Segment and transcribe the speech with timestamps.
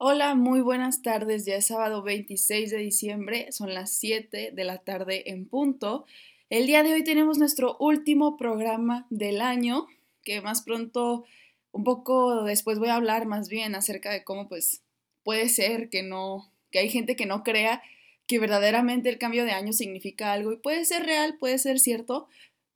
[0.00, 1.44] Hola, muy buenas tardes.
[1.44, 6.06] Ya es sábado 26 de diciembre, son las 7 de la tarde en punto.
[6.50, 9.88] El día de hoy tenemos nuestro último programa del año,
[10.22, 11.24] que más pronto,
[11.72, 14.84] un poco después voy a hablar más bien acerca de cómo pues
[15.24, 17.82] puede ser que no, que hay gente que no crea
[18.28, 22.28] que verdaderamente el cambio de año significa algo y puede ser real, puede ser cierto,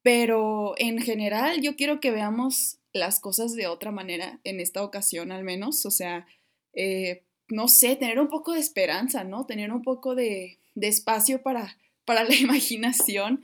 [0.02, 5.30] pero en general yo quiero que veamos las cosas de otra manera en esta ocasión
[5.30, 6.26] al menos, o sea,
[6.72, 9.46] eh, no sé, tener un poco de esperanza, ¿no?
[9.46, 13.42] Tener un poco de, espacio para, para la imaginación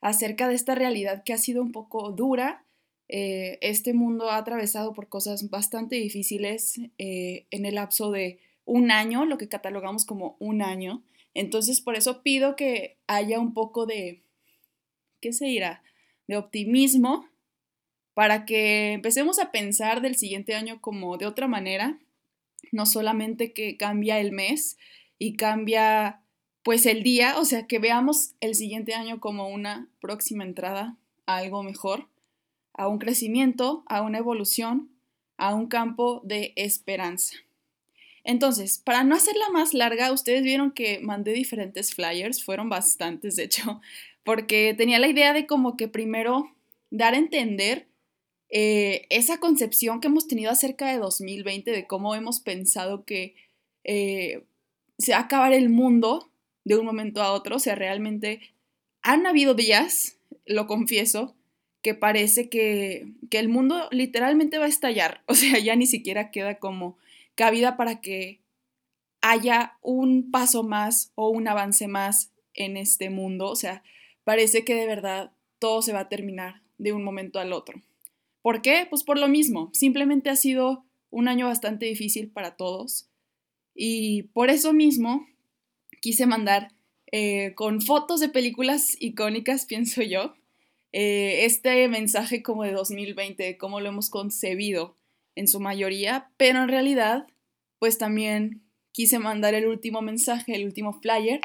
[0.00, 2.64] acerca de esta realidad que ha sido un poco dura.
[3.08, 8.90] Eh, este mundo ha atravesado por cosas bastante difíciles eh, en el lapso de un
[8.90, 11.02] año, lo que catalogamos como un año.
[11.32, 14.22] Entonces, por eso pido que haya un poco de,
[15.20, 15.82] ¿qué se dirá?
[16.26, 17.26] De optimismo
[18.12, 21.98] para que empecemos a pensar del siguiente año como de otra manera,
[22.72, 24.76] no solamente que cambia el mes
[25.18, 26.22] y cambia
[26.62, 31.38] pues el día, o sea, que veamos el siguiente año como una próxima entrada a
[31.38, 32.08] algo mejor,
[32.74, 34.90] a un crecimiento, a una evolución,
[35.38, 37.36] a un campo de esperanza.
[38.24, 43.44] Entonces, para no hacerla más larga, ustedes vieron que mandé diferentes flyers, fueron bastantes de
[43.44, 43.80] hecho,
[44.22, 46.52] porque tenía la idea de como que primero
[46.90, 47.86] dar a entender
[48.50, 53.34] eh, esa concepción que hemos tenido acerca de 2020, de cómo hemos pensado que
[53.84, 54.44] eh,
[54.98, 56.30] se va a acabar el mundo
[56.64, 58.40] de un momento a otro, o sea, realmente
[59.02, 61.34] han habido días, lo confieso,
[61.82, 66.30] que parece que, que el mundo literalmente va a estallar, o sea, ya ni siquiera
[66.30, 66.98] queda como
[67.34, 68.40] cabida para que
[69.20, 73.82] haya un paso más o un avance más en este mundo, o sea,
[74.24, 77.80] parece que de verdad todo se va a terminar de un momento al otro.
[78.48, 78.86] ¿Por qué?
[78.88, 83.10] Pues por lo mismo, simplemente ha sido un año bastante difícil para todos
[83.74, 85.26] y por eso mismo
[86.00, 86.72] quise mandar
[87.12, 90.34] eh, con fotos de películas icónicas, pienso yo,
[90.92, 94.96] eh, este mensaje como de 2020, de cómo lo hemos concebido
[95.34, 97.26] en su mayoría, pero en realidad,
[97.78, 101.42] pues también quise mandar el último mensaje, el último flyer,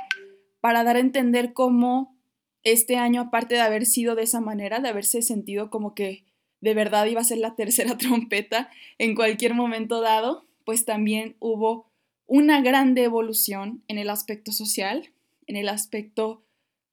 [0.61, 2.15] para dar a entender cómo
[2.63, 6.23] este año, aparte de haber sido de esa manera, de haberse sentido como que
[6.63, 11.91] de verdad iba a ser la tercera trompeta en cualquier momento dado, pues también hubo
[12.25, 15.11] una grande evolución en el aspecto social,
[15.45, 16.45] en el aspecto,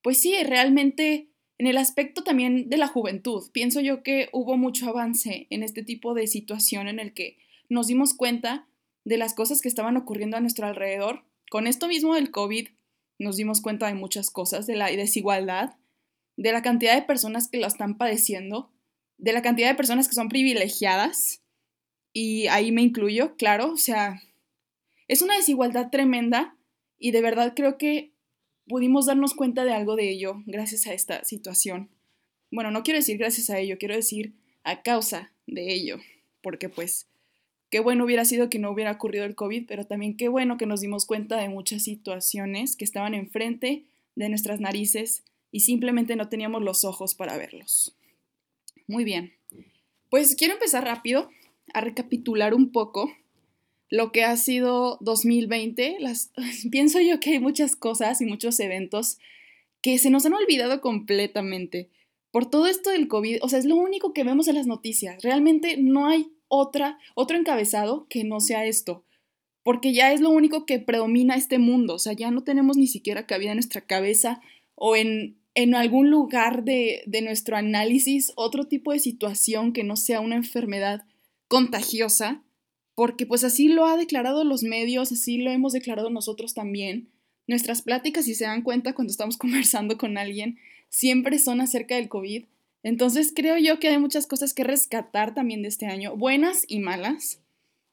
[0.03, 3.49] pues sí, realmente en el aspecto también de la juventud.
[3.53, 7.39] Pienso yo que hubo mucho avance en este tipo de situación en el que
[7.69, 8.67] nos dimos cuenta
[9.05, 11.23] de las cosas que estaban ocurriendo a nuestro alrededor.
[11.49, 12.69] Con esto mismo del COVID
[13.21, 15.77] nos dimos cuenta de muchas cosas, de la desigualdad,
[16.37, 18.73] de la cantidad de personas que la están padeciendo,
[19.21, 21.41] de la cantidad de personas que son privilegiadas,
[22.13, 24.23] y ahí me incluyo, claro, o sea,
[25.07, 26.57] es una desigualdad tremenda
[26.99, 28.13] y de verdad creo que
[28.67, 31.89] pudimos darnos cuenta de algo de ello gracias a esta situación.
[32.51, 35.99] Bueno, no quiero decir gracias a ello, quiero decir a causa de ello,
[36.43, 37.07] porque pues
[37.71, 40.67] qué bueno hubiera sido que no hubiera ocurrido el COVID, pero también qué bueno que
[40.67, 43.85] nos dimos cuenta de muchas situaciones que estaban enfrente
[44.17, 47.97] de nuestras narices y simplemente no teníamos los ojos para verlos.
[48.91, 49.33] Muy bien.
[50.09, 51.31] Pues quiero empezar rápido
[51.73, 53.13] a recapitular un poco
[53.89, 55.99] lo que ha sido 2020.
[56.01, 56.33] Las,
[56.71, 59.19] pienso yo que hay muchas cosas y muchos eventos
[59.81, 61.89] que se nos han olvidado completamente.
[62.33, 65.23] Por todo esto del COVID, o sea, es lo único que vemos en las noticias.
[65.23, 69.05] Realmente no hay otra, otro encabezado que no sea esto.
[69.63, 71.95] Porque ya es lo único que predomina este mundo.
[71.95, 74.41] O sea, ya no tenemos ni siquiera cabida en nuestra cabeza
[74.75, 80.21] o en en algún lugar de, nuestro análisis otro tipo de situación que no sea
[80.21, 81.05] una enfermedad
[81.49, 82.43] contagiosa,
[82.95, 87.09] porque pues así lo ha declarado los medios, así lo hemos declarado nosotros también.
[87.47, 92.09] Nuestras pláticas, si se dan cuenta cuando estamos conversando con alguien, siempre son acerca del
[92.09, 92.45] COVID.
[92.83, 96.79] Entonces creo yo que hay muchas cosas que rescatar también de este año, buenas y
[96.79, 97.41] malas,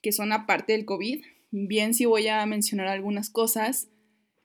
[0.01, 1.23] que son aparte del COVID.
[1.51, 3.87] Bien, si voy a mencionar algunas cosas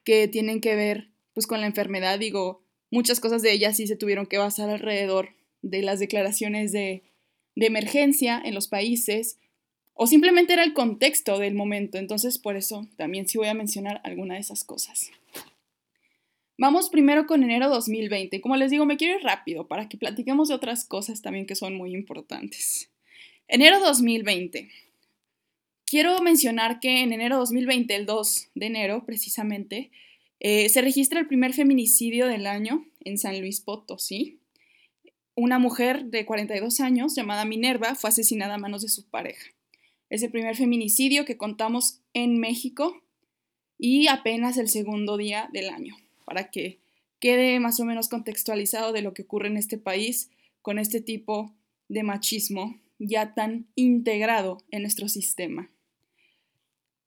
[0.03, 2.62] que tienen que ver pues con la enfermedad, digo,
[2.93, 5.29] muchas cosas de ellas sí se tuvieron que basar alrededor
[5.63, 7.03] de las declaraciones de,
[7.55, 9.39] emergencia en los países
[9.93, 11.97] o simplemente era el contexto del momento.
[11.97, 15.11] Entonces, por eso también sí voy a mencionar alguna de esas cosas.
[16.57, 18.41] Vamos primero con enero 2020.
[18.41, 21.55] Como les digo, me quiero ir rápido para que platiquemos de otras cosas también que
[21.55, 22.89] son muy importantes.
[23.47, 24.69] Enero 2020.
[25.85, 29.91] Quiero mencionar que en enero 2020, el 2 de enero precisamente,
[30.45, 34.39] eh, se registra el primer feminicidio del año en San Luis Potosí.
[35.35, 39.47] Una mujer de 42 años llamada Minerva fue asesinada a manos de su pareja.
[40.09, 43.01] Es el primer feminicidio que contamos en México
[43.79, 45.95] y apenas el segundo día del año,
[46.25, 46.77] para que
[47.21, 50.29] quede más o menos contextualizado de lo que ocurre en este país
[50.61, 51.53] con este tipo
[51.87, 55.71] de machismo ya tan integrado en nuestro sistema.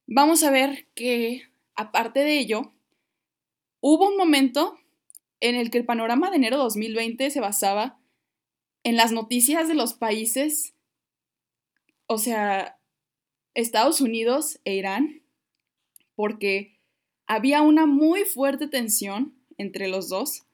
[0.06, 1.42] Vamos a ver que,
[1.74, 2.72] aparte de ello,
[3.88, 4.76] hubo un momento
[5.38, 8.00] en el que el panorama de enero 2020 se basaba
[8.82, 10.74] en las noticias de los países,
[12.06, 12.80] o sea,
[13.54, 15.22] Estados Unidos e Irán,
[16.16, 16.80] porque
[17.28, 20.46] había una muy fuerte tensión entre los dos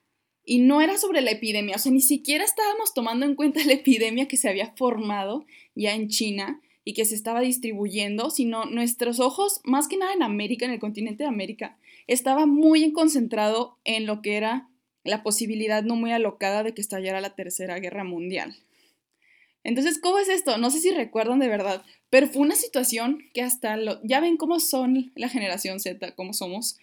[0.44, 3.72] y no era sobre la epidemia, o sea, ni siquiera estábamos tomando en cuenta la
[3.72, 9.20] epidemia que se había formado ya en China y que se estaba distribuyendo, sino nuestros
[9.20, 14.06] ojos, más que nada en América, en el continente de América, estaba muy concentrado en
[14.06, 14.68] lo que era
[15.04, 18.56] la posibilidad no muy alocada de que estallara la Tercera Guerra Mundial.
[19.64, 20.58] Entonces, ¿cómo es esto?
[20.58, 24.36] No sé si recuerdan de verdad, pero fue una situación que hasta lo, ya ven
[24.36, 26.78] cómo son la generación Z, cómo somos,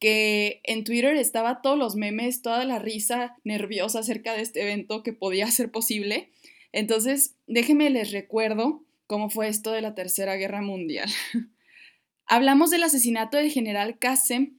[0.00, 5.02] que en Twitter estaba todos los memes, toda la risa nerviosa acerca de este evento
[5.02, 6.30] que podía ser posible.
[6.72, 11.08] Entonces, déjenme les recuerdo cómo fue esto de la Tercera Guerra Mundial.
[12.26, 14.58] Hablamos del asesinato del general Qasem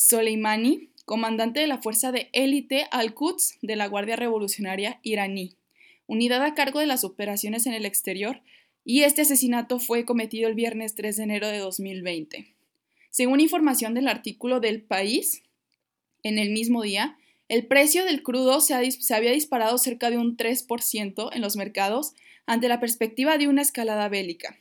[0.00, 5.56] Soleimani, comandante de la fuerza de élite Al-Quds de la Guardia Revolucionaria iraní,
[6.06, 8.40] unidad a cargo de las operaciones en el exterior,
[8.84, 12.54] y este asesinato fue cometido el viernes 3 de enero de 2020.
[13.10, 15.42] Según información del artículo del País,
[16.22, 17.18] en el mismo día,
[17.48, 22.12] el precio del crudo se, había disparado cerca de un 3% en los mercados
[22.46, 24.56] ante la perspectiva de una escalada bélica.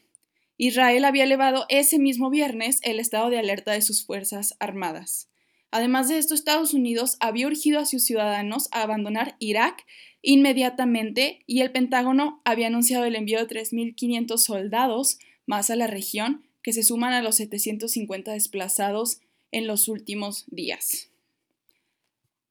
[0.57, 5.29] Israel había elevado ese mismo viernes el estado de alerta de sus Fuerzas Armadas.
[5.69, 9.85] Además de esto, Estados Unidos había urgido a sus ciudadanos a abandonar Irak
[10.21, 16.43] inmediatamente y el Pentágono había anunciado el envío de 3.500 soldados más a la región,
[16.63, 19.21] que se suman a los 750 desplazados
[19.51, 21.09] en los últimos días.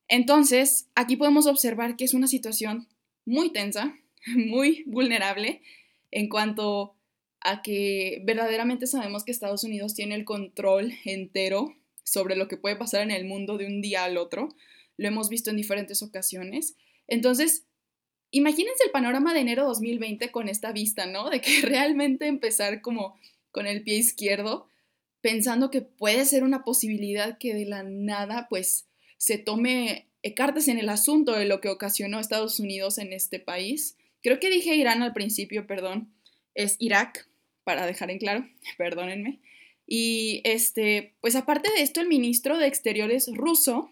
[0.09, 2.87] Entonces, aquí podemos observar que es una situación
[3.25, 5.61] muy tensa, muy vulnerable
[6.11, 6.96] en cuanto
[7.47, 12.75] a que verdaderamente sabemos que Estados Unidos tiene el control entero sobre lo que puede
[12.75, 14.49] pasar en el mundo de un día al otro.
[14.97, 16.75] Lo hemos visto en diferentes ocasiones.
[17.07, 17.65] Entonces,
[18.33, 21.31] imagínense el panorama de enero 2020 con esta vista, ¿no?
[21.31, 23.17] De que realmente empezar como
[23.53, 24.69] con el pie izquierdo,
[25.21, 28.89] pensando que puede ser una posibilidad que de la nada, pues,
[29.19, 33.39] se tome eh, cartas en el asunto de lo que ocasionó Estados Unidos en este
[33.39, 33.97] país.
[34.21, 36.13] Creo que dije Irán al principio, perdón,
[36.55, 37.29] es Irak,
[37.67, 38.49] para dejar en claro,
[38.79, 39.41] perdónenme.
[39.89, 43.91] Y este, pues aparte de esto, el ministro de Exteriores ruso,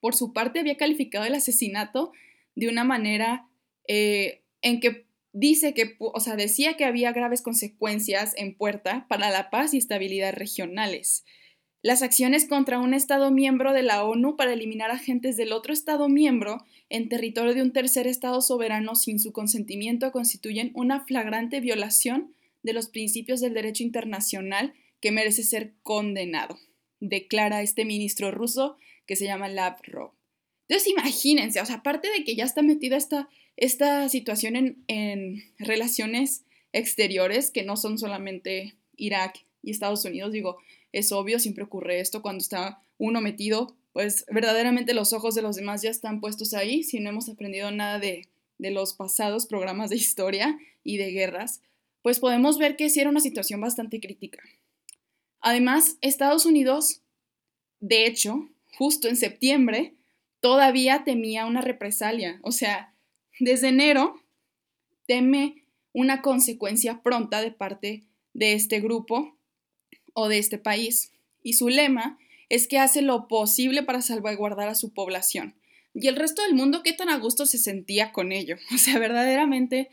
[0.00, 2.12] por su parte, había calificado el asesinato
[2.54, 3.48] de una manera
[3.88, 9.30] eh, en que dice que, o sea, decía que había graves consecuencias en puerta para
[9.30, 11.24] la paz y estabilidad regionales.
[11.82, 16.08] Las acciones contra un Estado miembro de la ONU para eliminar agentes del otro Estado
[16.08, 22.34] miembro en territorio de un tercer Estado soberano sin su consentimiento constituyen una flagrante violación
[22.62, 26.58] de los principios del derecho internacional que merece ser condenado,
[27.00, 28.76] declara este ministro ruso
[29.06, 30.12] que se llama Lavrov.
[30.68, 35.42] Entonces imagínense, o sea, aparte de que ya está metida esta, esta situación en, en
[35.58, 40.58] relaciones exteriores, que no son solamente Irak y Estados Unidos, digo,
[40.92, 45.56] es obvio, siempre ocurre esto cuando está uno metido, pues verdaderamente los ojos de los
[45.56, 49.90] demás ya están puestos ahí, si no hemos aprendido nada de, de los pasados programas
[49.90, 51.60] de historia y de guerras,
[52.02, 54.42] pues podemos ver que sí era una situación bastante crítica.
[55.40, 57.00] Además, Estados Unidos,
[57.80, 59.94] de hecho, justo en septiembre,
[60.40, 62.38] todavía temía una represalia.
[62.42, 62.94] O sea,
[63.40, 64.20] desde enero
[65.06, 68.02] teme una consecuencia pronta de parte
[68.34, 69.36] de este grupo
[70.14, 71.12] o de este país.
[71.42, 72.18] Y su lema
[72.48, 75.54] es que hace lo posible para salvaguardar a su población.
[75.94, 78.56] Y el resto del mundo, ¿qué tan a gusto se sentía con ello?
[78.74, 79.90] O sea, verdaderamente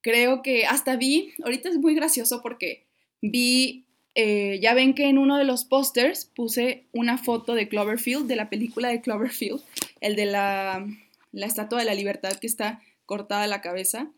[0.00, 2.84] creo que hasta vi, ahorita es muy gracioso porque
[3.20, 3.86] vi
[4.18, 8.36] eh, ya ven que en uno de los pósters puse una foto de Cloverfield, de
[8.36, 9.60] la película de Cloverfield,
[10.00, 10.86] el de la,
[11.34, 14.10] estatua de la libertad que está cortada la cabeza.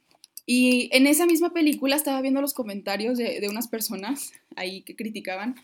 [0.46, 4.94] Y en esa misma película estaba viendo los comentarios de, de unas personas ahí que
[4.94, 5.56] criticaban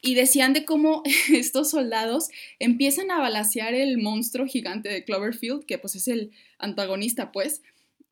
[0.00, 1.02] y decían de cómo
[1.32, 2.28] estos soldados
[2.60, 7.62] empiezan a balasear el monstruo gigante de Cloverfield, que pues es el antagonista pues,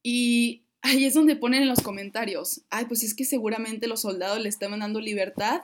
[0.03, 4.41] y ahí es donde ponen en los comentarios, ay, pues es que seguramente los soldados
[4.41, 5.63] le estaban dando libertad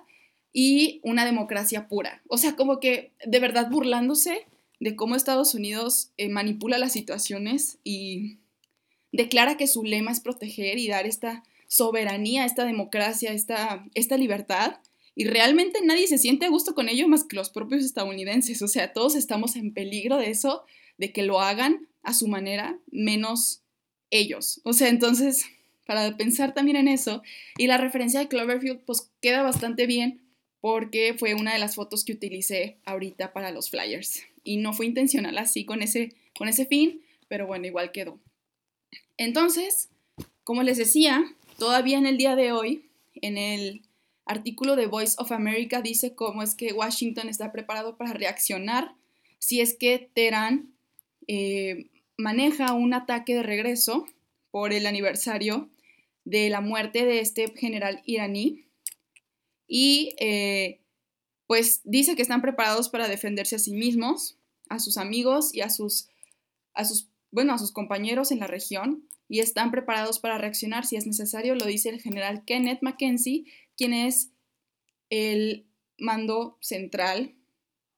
[0.52, 2.23] y una democracia pura.
[2.28, 4.46] O sea, como que de verdad burlándose
[4.80, 8.38] de cómo Estados Unidos eh, manipula las situaciones y
[9.12, 14.78] declara que su lema es proteger y dar esta soberanía, esta democracia, esta, esta libertad.
[15.14, 18.61] Y realmente nadie se siente a gusto con ello más que los propios estadounidenses.
[18.62, 20.64] O sea, todos estamos en peligro de eso,
[20.99, 23.62] de que lo hagan a su manera, menos
[24.10, 24.60] ellos.
[24.64, 25.46] O sea, entonces,
[25.86, 27.22] para pensar también en eso,
[27.58, 30.20] y la referencia de Cloverfield, pues queda bastante bien
[30.60, 34.22] porque fue una de las fotos que utilicé ahorita para los flyers.
[34.42, 38.18] Y no fue intencional así con ese, con ese fin, pero bueno, igual quedó.
[39.16, 39.88] Entonces,
[40.44, 41.25] como les decía,
[41.58, 42.84] todavía en el día de hoy,
[43.14, 43.82] en el
[44.25, 48.92] artículo de Voice of America dice cómo es que Washington está preparado para reaccionar
[49.38, 50.75] si es que Teherán
[51.28, 51.86] eh,
[52.16, 54.06] maneja un ataque de regreso
[54.50, 55.70] por el aniversario
[56.25, 58.64] de la muerte de este general iraní
[59.68, 60.80] y eh,
[61.46, 64.37] pues dice que están preparados para defenderse a sí mismos,
[64.68, 66.08] a sus amigos y a sus,
[66.75, 70.96] a sus, bueno, a sus compañeros en la región y están preparados para reaccionar si
[70.96, 73.44] es necesario, lo dice el general Kenneth Mackenzie,
[73.76, 74.30] quien es
[75.11, 75.66] el
[75.99, 77.35] mando central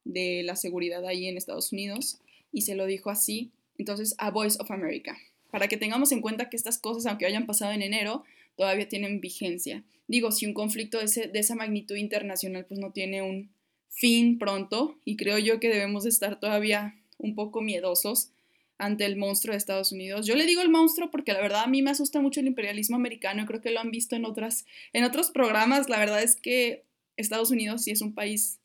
[0.04, 2.20] de la seguridad ahí en Estados Unidos
[2.52, 5.16] y se lo dijo así, entonces a Voice of America,
[5.50, 8.24] para que tengamos en cuenta que estas cosas, aunque hayan pasado en enero,
[8.56, 9.84] todavía tienen vigencia.
[10.08, 13.50] Digo, si un conflicto de, esa magnitud internacional pues no tiene un
[13.88, 18.32] fin pronto y creo yo que debemos de estar todavía un poco miedosos
[18.78, 20.26] ante el monstruo de Estados Unidos.
[20.26, 22.96] Yo le digo el monstruo porque la verdad a mí me asusta mucho el imperialismo
[22.96, 25.88] americano y creo que lo han visto en, otras, en otros programas.
[25.88, 26.84] La verdad es que
[27.16, 28.60] Estados Unidos sí es un país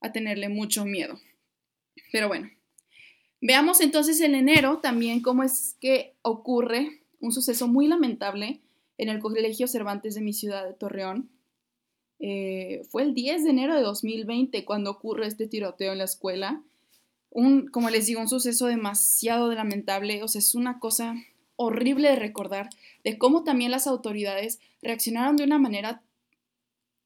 [0.00, 1.20] a tenerle mucho miedo.
[2.12, 2.50] Pero bueno,
[3.40, 8.60] veamos entonces en enero también cómo es que ocurre un suceso muy lamentable
[8.96, 11.30] en el Colegio Cervantes de mi ciudad de Torreón.
[12.20, 16.62] Eh, fue el 10 de enero de 2020 cuando ocurre este tiroteo en la escuela.
[17.30, 21.14] Un, como les digo, un suceso demasiado lamentable, o sea, es una cosa
[21.56, 22.70] horrible de recordar,
[23.04, 26.02] de cómo también las autoridades reaccionaron de una manera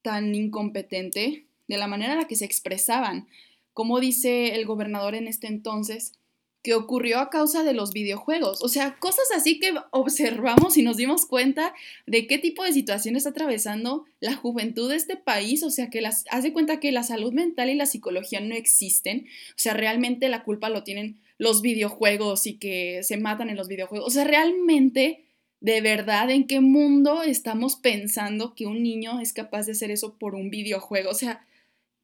[0.02, 3.28] tan incompetente, de la manera en la que se expresaban.
[3.72, 6.18] Como dice el gobernador en este entonces,
[6.62, 8.62] que ocurrió a causa de los videojuegos.
[8.62, 11.74] O sea, cosas así que observamos y nos dimos cuenta
[12.06, 15.64] de qué tipo de situación está atravesando la juventud de este país.
[15.64, 19.26] O sea, que las, hace cuenta que la salud mental y la psicología no existen.
[19.50, 23.66] O sea, realmente la culpa lo tienen los videojuegos y que se matan en los
[23.66, 24.06] videojuegos.
[24.06, 25.24] O sea, realmente,
[25.60, 30.14] de verdad, ¿en qué mundo estamos pensando que un niño es capaz de hacer eso
[30.14, 31.10] por un videojuego?
[31.10, 31.44] O sea,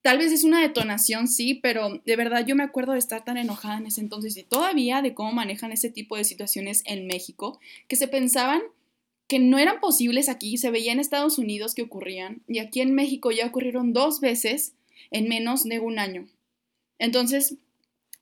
[0.03, 3.37] Tal vez es una detonación, sí, pero de verdad yo me acuerdo de estar tan
[3.37, 7.59] enojada en ese entonces y todavía de cómo manejan ese tipo de situaciones en México,
[7.89, 8.63] que se pensaban
[9.27, 12.95] que no eran posibles aquí, se veía en Estados Unidos que ocurrían y aquí en
[12.95, 14.73] México ya ocurrieron dos veces
[15.11, 16.29] en menos de un año.
[16.99, 17.57] Entonces,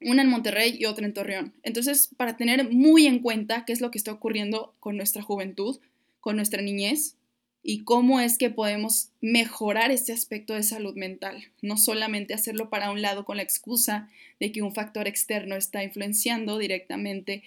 [0.00, 1.54] una en Monterrey y otra en Torreón.
[1.62, 5.78] Entonces, para tener muy en cuenta qué es lo que está ocurriendo con nuestra juventud,
[6.20, 7.16] con nuestra niñez,
[7.68, 12.92] y cómo es que podemos mejorar este aspecto de salud mental, no solamente hacerlo para
[12.92, 14.08] un lado con la excusa
[14.38, 17.42] de que un factor externo está influenciando directamente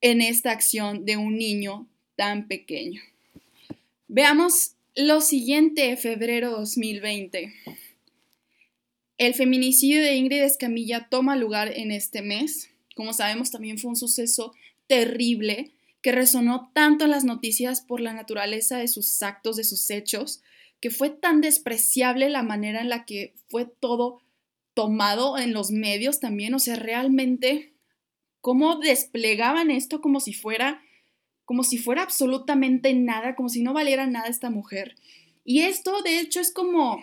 [0.00, 3.02] en esta acción de un niño tan pequeño.
[4.08, 7.52] Veamos lo siguiente, febrero 2020.
[9.18, 12.70] El feminicidio de Ingrid Escamilla toma lugar en este mes.
[12.96, 14.54] Como sabemos, también fue un suceso
[14.86, 19.88] terrible que resonó tanto en las noticias por la naturaleza de sus actos, de sus
[19.88, 20.42] hechos,
[20.80, 24.20] que fue tan despreciable la manera en la que fue todo
[24.74, 27.72] tomado en los medios también, o sea, realmente
[28.40, 30.82] cómo desplegaban esto como si fuera
[31.44, 34.94] como si fuera absolutamente nada, como si no valiera nada esta mujer.
[35.44, 37.02] Y esto de hecho es como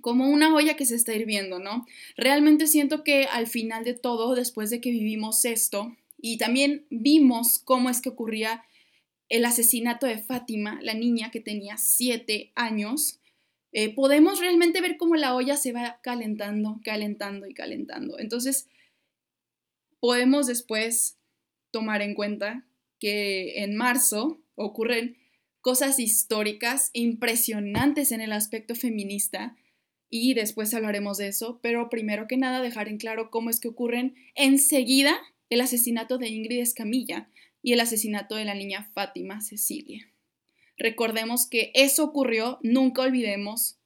[0.00, 1.86] como una olla que se está hirviendo, ¿no?
[2.16, 7.58] Realmente siento que al final de todo, después de que vivimos esto, y también vimos
[7.58, 8.64] cómo es que ocurría
[9.28, 13.18] el asesinato de Fátima, la niña que tenía siete años.
[13.72, 18.20] Eh, podemos realmente ver cómo la olla se va calentando, calentando y calentando.
[18.20, 18.68] Entonces,
[19.98, 21.18] podemos después
[21.72, 22.66] tomar en cuenta
[23.00, 25.16] que en marzo ocurren
[25.60, 29.56] cosas históricas impresionantes en el aspecto feminista
[30.08, 33.68] y después hablaremos de eso, pero primero que nada dejar en claro cómo es que
[33.68, 35.18] ocurren enseguida
[35.52, 37.28] el asesinato de Ingrid Escamilla
[37.62, 40.08] y el asesinato de la niña Fátima Cecilia.
[40.78, 43.76] Recordemos que eso ocurrió, nunca olvidemos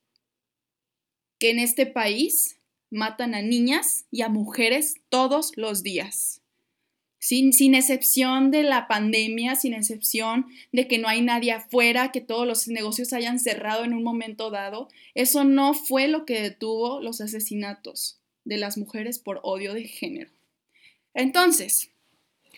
[1.40, 6.40] que en este país matan a niñas y a mujeres todos los días.
[7.18, 12.20] Sin, sin, excepción de la pandemia, sin excepción de que no hay nadie afuera, que
[12.20, 17.00] todos los negocios hayan cerrado en un momento dado, eso no fue lo que detuvo
[17.00, 20.35] los asesinatos de las mujeres por odio de género.
[21.16, 21.90] Entonces,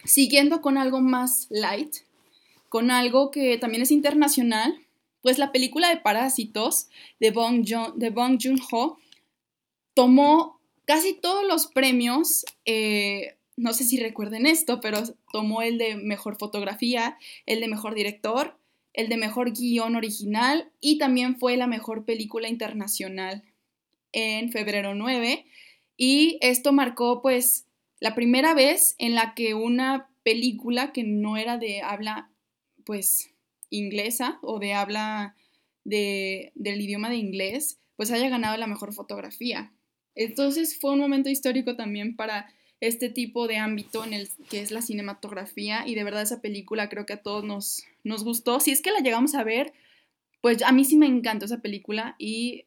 [0.05, 1.95] siguiendo con algo más light,
[2.69, 4.81] con algo que también es internacional,
[5.23, 6.89] pues la película de Parásitos
[7.21, 8.99] de Bong, Joon-ho
[9.95, 15.95] tomó casi todos los premios, eh, no sé si recuerden esto, pero tomó el de
[15.95, 18.59] mejor fotografía, el de mejor director,
[18.93, 23.45] el de mejor guion original y también fue la mejor película internacional
[24.11, 25.47] en febrero 9.
[25.97, 27.68] Y esto marcó pues
[28.01, 32.31] la primera vez en la que una película que no era de habla
[32.85, 33.31] pues
[33.71, 35.35] inglesa o de habla
[35.85, 39.73] de, del idioma de inglés, pues haya ganado la mejor fotografía.
[40.15, 44.71] Entonces fue un momento histórico también para este tipo de ámbito en el que es
[44.71, 48.61] la cinematografía y de verdad esa película creo que a todos nos, nos gustó.
[48.61, 49.73] Si es que la llegamos a ver,
[50.41, 52.67] pues a mí sí me encantó esa película y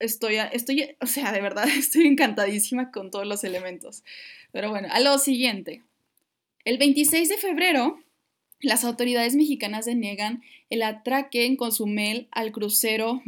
[0.00, 4.04] estoy, estoy, o sea, de verdad estoy encantadísima con todos los elementos.
[4.52, 5.82] Pero bueno, a lo siguiente.
[6.64, 7.98] El 26 de febrero
[8.60, 13.22] las autoridades mexicanas deniegan el atraque en Consumel al crucero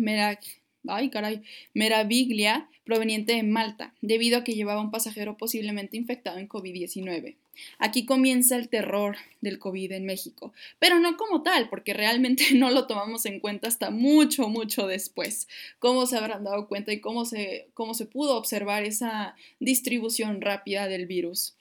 [1.74, 7.36] Meraviglia proveniente de Malta, debido a que llevaba un pasajero posiblemente infectado en COVID-19.
[7.78, 12.70] Aquí comienza el terror del COVID en México, pero no como tal, porque realmente no
[12.70, 15.48] lo tomamos en cuenta hasta mucho, mucho después.
[15.78, 20.88] ¿Cómo se habrán dado cuenta y cómo se, cómo se pudo observar esa distribución rápida
[20.88, 21.54] del virus?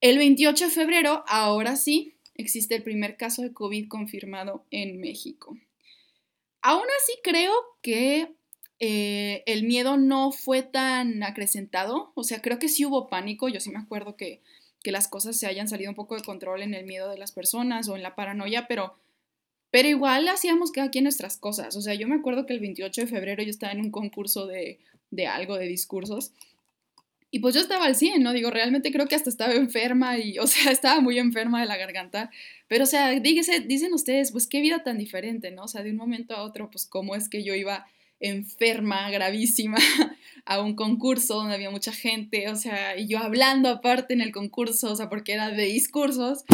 [0.00, 5.56] El 28 de febrero, ahora sí, existe el primer caso de COVID confirmado en México.
[6.62, 8.32] Aún así creo que
[8.80, 13.60] eh, el miedo no fue tan acrecentado, o sea, creo que sí hubo pánico, yo
[13.60, 14.40] sí me acuerdo que,
[14.82, 17.32] que las cosas se hayan salido un poco de control en el miedo de las
[17.32, 18.94] personas o en la paranoia, pero,
[19.70, 23.00] pero igual hacíamos cada quien nuestras cosas, o sea, yo me acuerdo que el 28
[23.00, 24.78] de febrero yo estaba en un concurso de,
[25.10, 26.32] de algo, de discursos,
[27.30, 28.32] y pues yo estaba al 100, ¿no?
[28.32, 31.76] Digo, realmente creo que hasta estaba enferma y, o sea, estaba muy enferma de la
[31.76, 32.30] garganta.
[32.68, 35.64] Pero, o sea, dígase, dicen ustedes, pues qué vida tan diferente, ¿no?
[35.64, 37.86] O sea, de un momento a otro, pues cómo es que yo iba
[38.20, 39.78] enferma, gravísima,
[40.44, 44.32] a un concurso donde había mucha gente, o sea, y yo hablando aparte en el
[44.32, 46.44] concurso, o sea, porque era de discursos,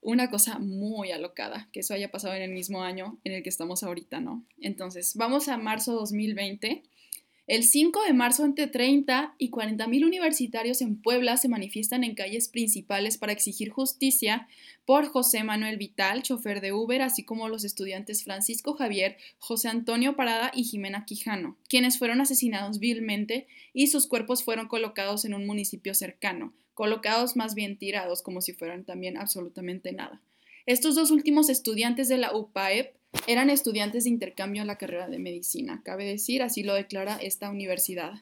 [0.00, 3.48] una cosa muy alocada, que eso haya pasado en el mismo año en el que
[3.48, 4.44] estamos ahorita, ¿no?
[4.58, 6.82] Entonces, vamos a marzo 2020
[7.48, 12.14] el 5 de marzo, entre 30 y 40 mil universitarios en Puebla se manifiestan en
[12.14, 14.46] calles principales para exigir justicia
[14.84, 20.14] por José Manuel Vital, chofer de Uber, así como los estudiantes Francisco Javier, José Antonio
[20.14, 25.44] Parada y Jimena Quijano, quienes fueron asesinados vilmente y sus cuerpos fueron colocados en un
[25.44, 30.22] municipio cercano, colocados más bien tirados como si fueran también absolutamente nada.
[30.64, 32.94] Estos dos últimos estudiantes de la UPAEP
[33.26, 37.50] eran estudiantes de intercambio en la carrera de medicina, cabe decir, así lo declara esta
[37.50, 38.14] universidad.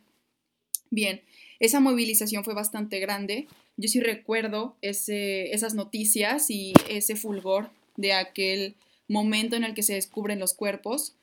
[0.91, 1.23] Bien,
[1.61, 3.47] esa movilización fue bastante grande.
[3.77, 8.75] Yo sí recuerdo esas noticias y ese fulgor de aquel
[9.09, 11.15] momento en el que se descubren los cuerpos.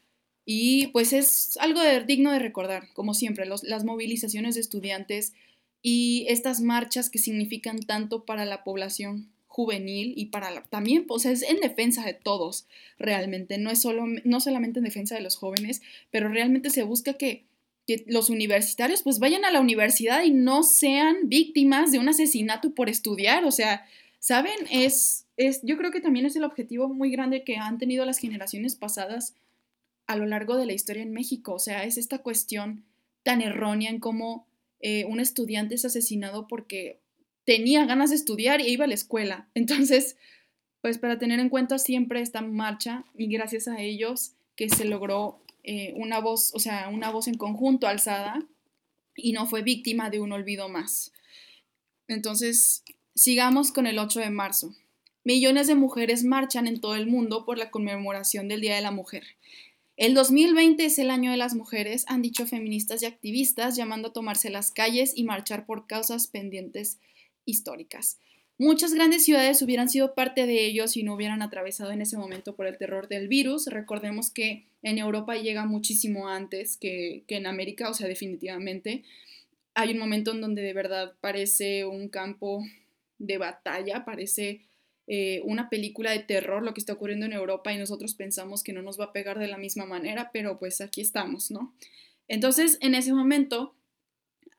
[0.45, 5.33] Y pues es algo digno de recordar, como siempre, las movilizaciones de estudiantes
[5.81, 11.41] y estas marchas que significan tanto para la población juvenil y para también, pues es
[11.41, 12.67] en defensa de todos,
[12.99, 17.13] realmente, no es solo, no solamente en defensa de los jóvenes, pero realmente se busca
[17.13, 17.47] que,
[17.87, 22.75] que los universitarios pues vayan a la universidad y no sean víctimas de un asesinato
[22.75, 23.83] por estudiar, o sea,
[24.19, 24.53] ¿saben?
[24.71, 28.19] Es, es, yo creo que también es el objetivo muy grande que han tenido las
[28.19, 29.33] generaciones pasadas
[30.05, 32.83] a lo largo de la historia en México, o sea, es esta cuestión
[33.23, 34.45] tan errónea en cómo
[34.81, 36.99] eh, un estudiante es asesinado porque
[37.47, 39.47] tenía ganas de estudiar y iba a la escuela.
[39.53, 40.17] Entonces,
[40.81, 45.39] pues para tener en cuenta siempre esta marcha y gracias a ellos que se logró
[45.63, 48.45] eh, una voz, o sea, una voz en conjunto alzada
[49.15, 51.13] y no fue víctima de un olvido más.
[52.09, 52.83] Entonces,
[53.15, 54.75] sigamos con el 8 de marzo.
[55.23, 58.91] Millones de mujeres marchan en todo el mundo por la conmemoración del Día de la
[58.91, 59.23] Mujer.
[59.95, 64.13] El 2020 es el año de las mujeres, han dicho feministas y activistas, llamando a
[64.13, 66.99] tomarse las calles y marchar por causas pendientes
[67.47, 68.19] históricas.
[68.59, 72.55] Muchas grandes ciudades hubieran sido parte de ello si no hubieran atravesado en ese momento
[72.55, 73.67] por el terror del virus.
[73.67, 79.03] Recordemos que en Europa llega muchísimo antes que, en América, o sea, definitivamente.
[79.75, 82.63] Hay un momento en donde de verdad parece un campo
[83.19, 84.61] de batalla, parece
[85.05, 88.73] eh, una película de terror lo que está ocurriendo en Europa y nosotros pensamos que
[88.73, 91.75] no nos va a pegar de la misma manera, pero pues aquí estamos, ¿no?
[92.27, 93.75] Entonces, en ese momento,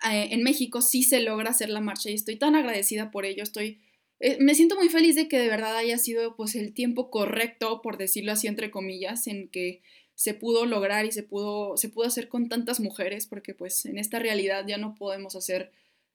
[0.04, 3.42] eh, en México sí se logra hacer la marcha y estoy tan agradecida por ello,
[3.42, 3.80] estoy...
[4.20, 7.80] Eh, me siento muy feliz de que de verdad haya sido pues el tiempo correcto,
[7.82, 9.80] por decirlo así entre comillas, en que
[10.16, 13.98] se pudo lograr y se pudo, se pudo hacer con tantas mujeres, porque pues en
[13.98, 15.70] esta realidad ya no podemos hacer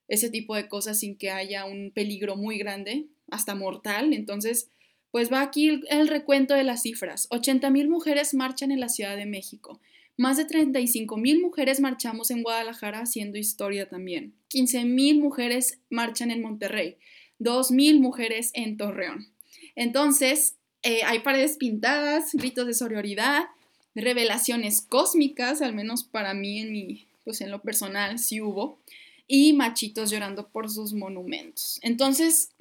[0.10, 4.14] ese tipo de cosas sin que haya un peligro muy grande, hasta mortal.
[4.14, 4.70] Entonces,
[5.12, 7.28] Pues va aquí el, recuento de las cifras.
[7.30, 9.80] 80 mil mujeres marchan en la Ciudad de México.
[10.18, 14.34] Más de 35 mil mujeres marchamos en Guadalajara haciendo historia también.
[14.50, 16.98] 15 mil mujeres marchan en Monterrey.
[17.40, 19.28] 2 mil mujeres en Torreón.
[19.76, 23.46] Entonces, eh, hay paredes pintadas, gritos de sororidad,
[23.96, 28.80] revelaciones cósmicas, al menos para mí en pues en lo personal sí hubo,
[29.28, 31.80] y machitos llorando por sus monumentos.
[31.82, 32.52] Entonces,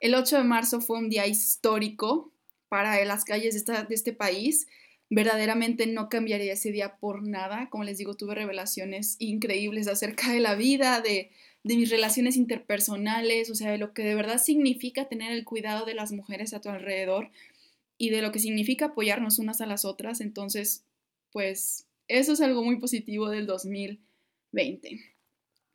[0.00, 2.30] el 8 de marzo fue un día histórico
[2.68, 4.66] para las calles de este país.
[5.14, 7.68] Verdaderamente no cambiaría ese día por nada.
[7.70, 11.30] Como les digo, tuve revelaciones increíbles acerca de la vida, de,
[11.62, 15.86] de mis relaciones interpersonales, o sea, de lo que de verdad significa tener el cuidado
[15.86, 17.30] de las mujeres a tu alrededor
[17.96, 20.20] y de lo que significa apoyarnos unas a las otras.
[20.20, 20.84] Entonces,
[21.30, 24.98] pues eso es algo muy positivo del 2020.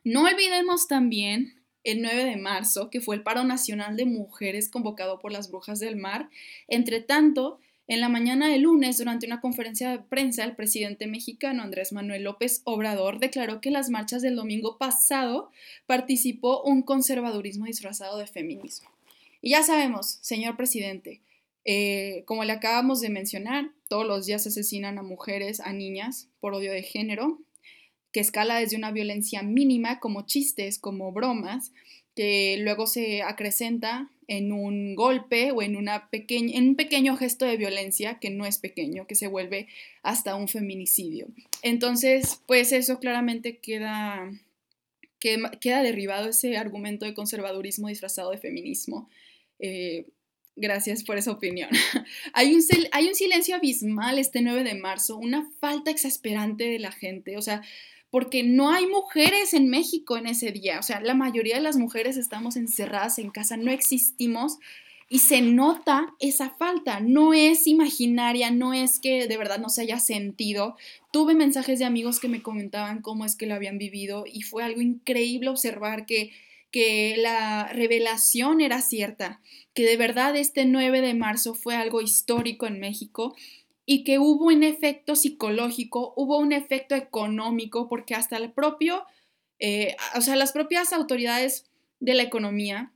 [0.04, 5.18] No olvidemos también el 9 de marzo, que fue el paro nacional de mujeres convocado
[5.18, 6.28] por las brujas del mar.
[6.68, 7.58] Entre tanto,
[7.90, 12.22] en la mañana del lunes, durante una conferencia de prensa, el presidente mexicano Andrés Manuel
[12.22, 15.50] López Obrador declaró que en las marchas del domingo pasado
[15.86, 18.88] participó un conservadurismo disfrazado de feminismo.
[19.42, 21.20] Y ya sabemos, señor presidente,
[21.64, 26.54] eh, como le acabamos de mencionar, todos los días asesinan a mujeres, a niñas por
[26.54, 27.40] odio de género,
[28.12, 31.72] que escala desde una violencia mínima como chistes, como bromas,
[32.14, 37.56] que luego se acrecenta en un golpe o en, una en un pequeño gesto de
[37.56, 39.66] violencia que no es pequeño, que se vuelve
[40.04, 41.26] hasta un feminicidio.
[41.62, 44.30] Entonces, pues eso claramente queda,
[45.18, 49.10] queda derribado ese argumento de conservadurismo disfrazado de feminismo.
[49.58, 50.06] Eh,
[50.54, 51.70] gracias por esa opinión.
[52.32, 52.62] hay, un,
[52.92, 57.36] hay un silencio abismal este 9 de marzo, una falta exasperante de la gente.
[57.36, 57.62] O sea,
[58.10, 60.78] porque no hay mujeres en México en ese día.
[60.78, 64.58] O sea, la mayoría de las mujeres estamos encerradas en casa, no existimos
[65.08, 67.00] y se nota esa falta.
[67.00, 70.76] No es imaginaria, no es que de verdad no se haya sentido.
[71.12, 74.62] Tuve mensajes de amigos que me comentaban cómo es que lo habían vivido y fue
[74.62, 76.30] algo increíble observar que,
[76.70, 79.40] que la revelación era cierta,
[79.74, 83.34] que de verdad este 9 de marzo fue algo histórico en México
[83.92, 89.02] y que hubo un efecto psicológico, hubo un efecto económico, porque hasta el propio,
[89.58, 91.64] eh, o sea, las propias autoridades
[91.98, 92.92] de la economía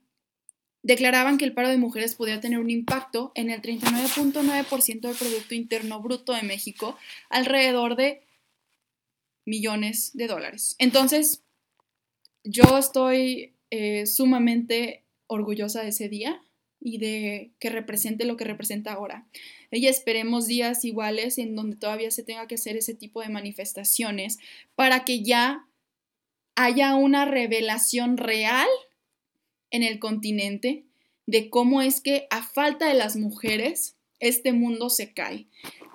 [0.84, 5.56] declaraban que el paro de mujeres podía tener un impacto en el 39.9% del Producto
[5.56, 6.96] Interno Bruto de México,
[7.28, 8.22] alrededor de
[9.44, 10.76] millones de dólares.
[10.78, 11.42] Entonces,
[12.44, 16.40] yo estoy eh, sumamente orgullosa de ese día
[16.84, 19.26] y de que represente lo que representa ahora
[19.76, 24.38] y esperemos días iguales en donde todavía se tenga que hacer ese tipo de manifestaciones
[24.76, 25.66] para que ya
[26.54, 28.68] haya una revelación real
[29.70, 30.84] en el continente
[31.26, 35.46] de cómo es que a falta de las mujeres este mundo se cae.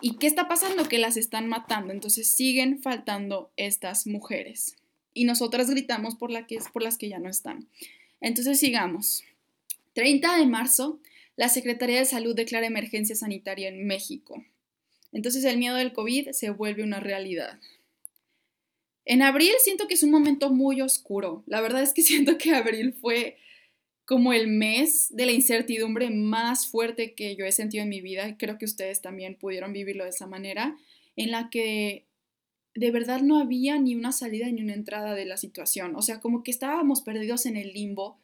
[0.01, 0.87] ¿Y qué está pasando?
[0.87, 1.93] Que las están matando.
[1.93, 4.75] Entonces siguen faltando estas mujeres.
[5.13, 7.67] Y nosotras gritamos por, las que ya no están.
[8.21, 9.23] Entonces sigamos.
[9.93, 10.99] 30 de marzo
[11.39, 14.43] la Secretaría de Salud declara emergencia sanitaria en México.
[15.13, 17.61] Entonces el miedo del COVID se vuelve una realidad.
[19.05, 21.43] En abril siento que es un momento muy oscuro.
[21.47, 23.37] La verdad es que siento que abril fue
[24.03, 28.35] como el mes de la incertidumbre más fuerte que yo he sentido en mi vida.
[28.37, 30.75] Creo que ustedes también pudieron vivirlo de esa manera,
[31.15, 32.05] en la que
[32.75, 35.95] de verdad no había ni una salida ni una entrada de la situación.
[35.95, 38.19] O sea, como que estábamos perdidos en el limbo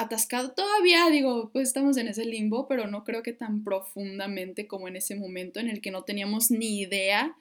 [0.00, 0.52] atascado.
[0.52, 4.96] Todavía digo, pues estamos en ese limbo, pero no creo que tan profundamente como en
[4.96, 7.36] ese momento en el que no teníamos ni idea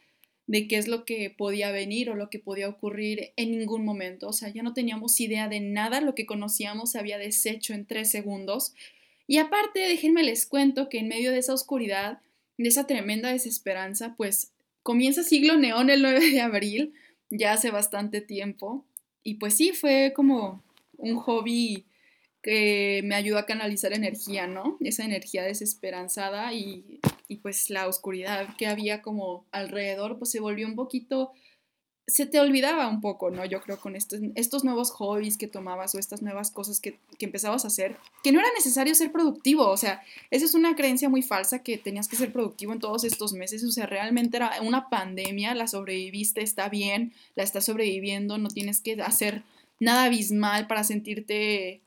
[0.47, 4.27] de qué es lo que podía venir o lo que podía ocurrir en ningún momento.
[4.27, 7.85] O sea, ya no teníamos idea de nada, lo que conocíamos se había deshecho en
[7.85, 8.73] tres segundos.
[9.27, 12.19] Y aparte, déjenme les cuento que en medio de esa oscuridad,
[12.57, 16.93] de esa tremenda desesperanza, pues comienza siglo neón el 9 de abril,
[17.29, 18.83] ya hace bastante tiempo.
[19.23, 20.63] Y pues sí, fue como
[20.97, 21.85] un hobby
[22.41, 24.77] que me ayudó a canalizar energía, ¿no?
[24.79, 26.99] Esa energía desesperanzada y,
[27.41, 31.31] pues la oscuridad que había como alrededor, pues se volvió un poquito,
[32.07, 33.45] se te olvidaba un poco, ¿no?
[33.45, 37.25] Yo creo con estos, estos nuevos hobbies que tomabas o estas nuevas cosas que, que
[37.25, 41.09] empezabas a hacer, que no era necesario ser productivo, o sea, esa es una creencia
[41.09, 44.59] muy falsa que tenías que ser productivo en todos estos meses, o sea, realmente era
[44.63, 49.43] una pandemia, la sobreviviste, está bien, la estás sobreviviendo, no tienes que hacer
[49.79, 51.81] nada abismal para sentirte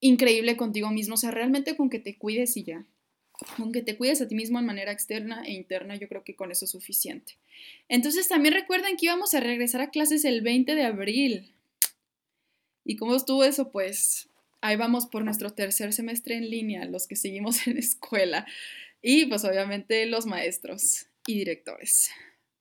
[0.00, 2.84] increíble contigo mismo, o sea, realmente con que te cuides y ya.
[3.56, 6.34] Con que te cuides a ti mismo en manera externa e interna, yo creo que
[6.34, 7.36] con eso es suficiente.
[7.88, 11.52] Entonces también recuerden que íbamos a regresar a clases el 20 de abril.
[12.84, 13.70] ¿Y cómo estuvo eso?
[13.70, 14.28] Pues
[14.60, 18.46] ahí vamos por nuestro tercer semestre en línea, los que seguimos en escuela
[19.02, 22.10] y pues obviamente los maestros y directores.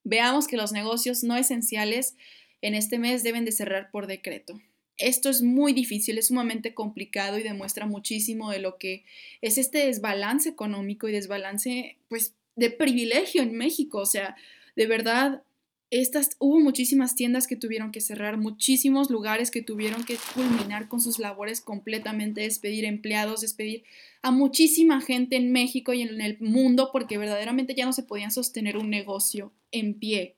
[0.04, 2.15] Veamos que los negocios no esenciales
[2.62, 4.60] en este mes deben de cerrar por decreto.
[4.97, 9.03] Esto es muy difícil, es sumamente complicado y demuestra muchísimo de lo que
[9.41, 14.36] es este desbalance económico y desbalance pues de privilegio en México, o sea,
[14.75, 15.43] de verdad
[15.91, 20.99] estas, hubo muchísimas tiendas que tuvieron que cerrar, muchísimos lugares que tuvieron que culminar con
[20.99, 23.84] sus labores completamente, despedir empleados, despedir
[24.21, 28.31] a muchísima gente en México y en el mundo porque verdaderamente ya no se podían
[28.31, 30.36] sostener un negocio en pie.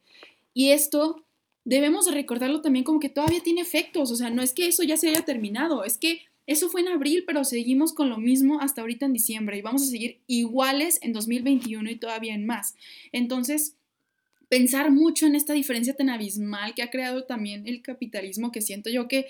[0.54, 1.24] Y esto
[1.68, 4.96] debemos recordarlo también como que todavía tiene efectos, o sea, no es que eso ya
[4.96, 8.80] se haya terminado, es que eso fue en abril, pero seguimos con lo mismo hasta
[8.80, 12.76] ahorita en diciembre y vamos a seguir iguales en 2021 y todavía en más.
[13.12, 13.76] Entonces,
[14.48, 18.90] pensar mucho en esta diferencia tan abismal que ha creado también el capitalismo, que siento
[18.90, 19.28] yo que,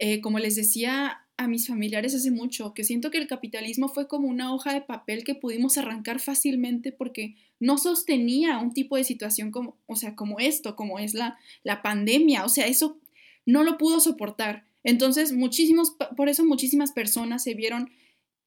[0.00, 4.08] eh, como les decía a mis familiares hace mucho, que siento que el capitalismo fue
[4.08, 9.04] como una hoja de papel que pudimos arrancar fácilmente porque no sostenía un tipo de
[9.04, 12.98] situación como, o sea, como esto, como es la, la pandemia, o sea, eso
[13.44, 14.64] no lo pudo soportar.
[14.82, 17.90] Entonces, muchísimos, por eso muchísimas personas se vieron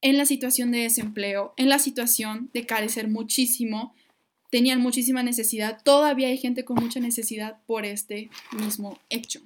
[0.01, 3.93] en la situación de desempleo, en la situación de carecer muchísimo,
[4.49, 9.41] tenían muchísima necesidad, todavía hay gente con mucha necesidad por este mismo hecho,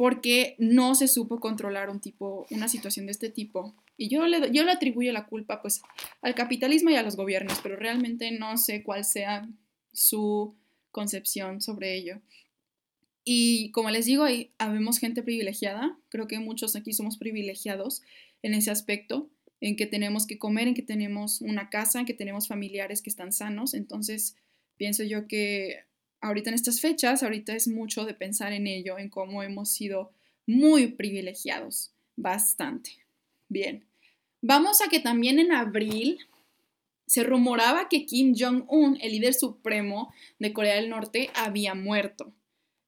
[0.00, 3.74] porque no se supo controlar un tipo, una situación de este tipo.
[3.98, 5.82] Y yo le, yo le atribuyo la culpa pues
[6.22, 9.46] al capitalismo y a los gobiernos, pero realmente no sé cuál sea
[9.92, 10.54] su
[10.90, 12.22] concepción sobre ello.
[13.24, 18.00] Y como les digo, ahí habemos gente privilegiada, creo que muchos aquí somos privilegiados
[18.42, 19.28] en ese aspecto,
[19.60, 23.10] en que tenemos que comer, en que tenemos una casa, en que tenemos familiares que
[23.10, 23.74] están sanos.
[23.74, 24.34] Entonces,
[24.78, 25.89] pienso yo que
[26.20, 30.12] ahorita en estas fechas, ahorita es mucho de pensar en ello, en cómo hemos sido
[30.46, 32.90] muy privilegiados, bastante.
[33.48, 33.84] Bien,
[34.40, 36.18] vamos a que también en abril
[37.06, 42.32] se rumoraba que Kim Jong-un, el líder supremo de Corea del Norte, había muerto.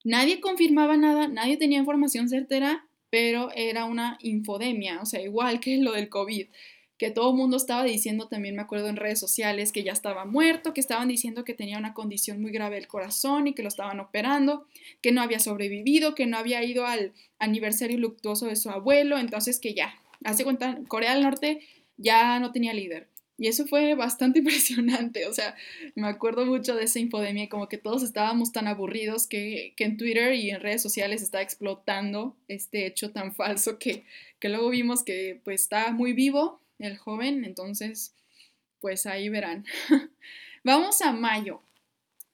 [0.05, 5.77] Nadie confirmaba nada, nadie tenía información certera, pero era una infodemia, o sea, igual que
[5.79, 6.47] lo del COVID,
[7.03, 10.25] que todo el mundo estaba diciendo, también me acuerdo en redes sociales, que ya estaba
[10.25, 13.69] muerto, que estaban diciendo que tenía una condición muy grave del corazón y que lo
[13.69, 14.69] estaban operando,
[15.01, 19.59] que no había sobrevivido, que no había ido al aniversario luctuoso de su abuelo, entonces
[19.59, 23.09] que ya, hace cuenta, Corea del Norte ya no tenía líder.
[23.37, 25.57] Y eso fue bastante impresionante, o sea,
[25.97, 30.35] me acuerdo mucho de esa infodemia, como que todos estábamos tan aburridos que, en Twitter
[30.35, 34.05] y en redes sociales está explotando este hecho tan falso que,
[34.39, 38.15] que luego vimos que pues está muy vivo el joven, entonces
[38.81, 39.65] pues ahí verán.
[40.65, 41.63] Vamos a mayo.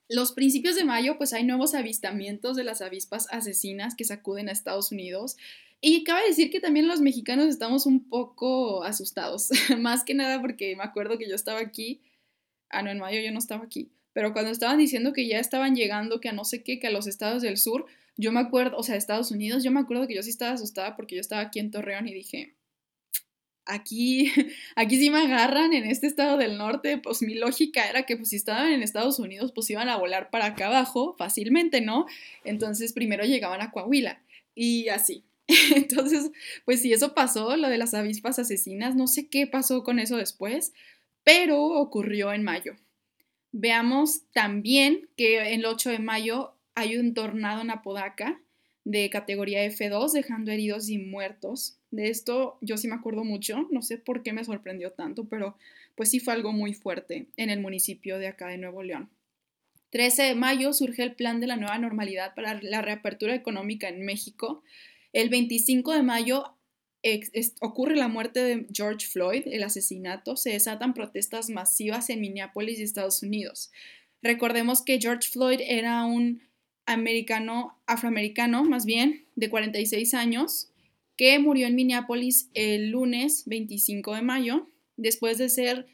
[0.09, 4.53] Los principios de mayo pues hay nuevos avistamientos de las avispas asesinas que sacuden a
[4.53, 5.37] Estados Unidos
[5.81, 10.75] y cabe decir que también los mexicanos estamos un poco asustados, más que nada porque
[10.75, 12.01] me acuerdo que yo estaba aquí,
[12.71, 15.77] ah, no, en mayo yo no estaba aquí, pero cuando estaban diciendo que ya estaban
[15.77, 18.77] llegando, que a no sé qué, que a los estados del sur, yo me acuerdo,
[18.77, 21.43] o sea, Estados Unidos, yo me acuerdo que yo sí estaba asustada porque yo estaba
[21.43, 22.57] aquí en Torreón y dije,
[23.69, 24.33] aquí,
[24.77, 28.31] aquí sí me agarran en este estado del norte, pues mi lógica era que pues
[28.31, 32.07] si estaban en Estados Unidos, pues iban a volar para acá abajo fácilmente, ¿no?
[32.45, 34.21] Entonces primero llegaban a Coahuila
[34.55, 35.25] y así.
[35.77, 36.31] Entonces,
[36.65, 40.17] pues si eso pasó, lo de las avispas asesinas, no sé qué pasó con eso
[40.17, 40.73] después,
[41.25, 42.77] pero ocurrió en mayo.
[43.53, 48.41] Veamos también que el 8 de mayo hay un tornado en Apodaca
[48.85, 51.78] de categoría F2, dejando heridos y muertos.
[51.91, 55.57] De esto yo sí me acuerdo mucho, no sé por qué me sorprendió tanto, pero
[55.95, 59.09] pues sí fue algo muy fuerte en el municipio de acá de Nuevo León.
[59.91, 64.05] 13 de mayo surge el plan de la nueva normalidad para la reapertura económica en
[64.05, 64.63] México
[65.13, 66.55] el 25 de mayo
[67.61, 72.83] ocurre la muerte de George Floyd, el asesinato, se desatan protestas masivas en Minneapolis y
[72.83, 73.71] Estados Unidos.
[74.21, 76.43] Recordemos que George Floyd era un
[76.87, 80.71] americano, afroamericano más bien, de 46 años,
[81.19, 85.87] que murió en Minneapolis el lunes 25 de mayo, después de ser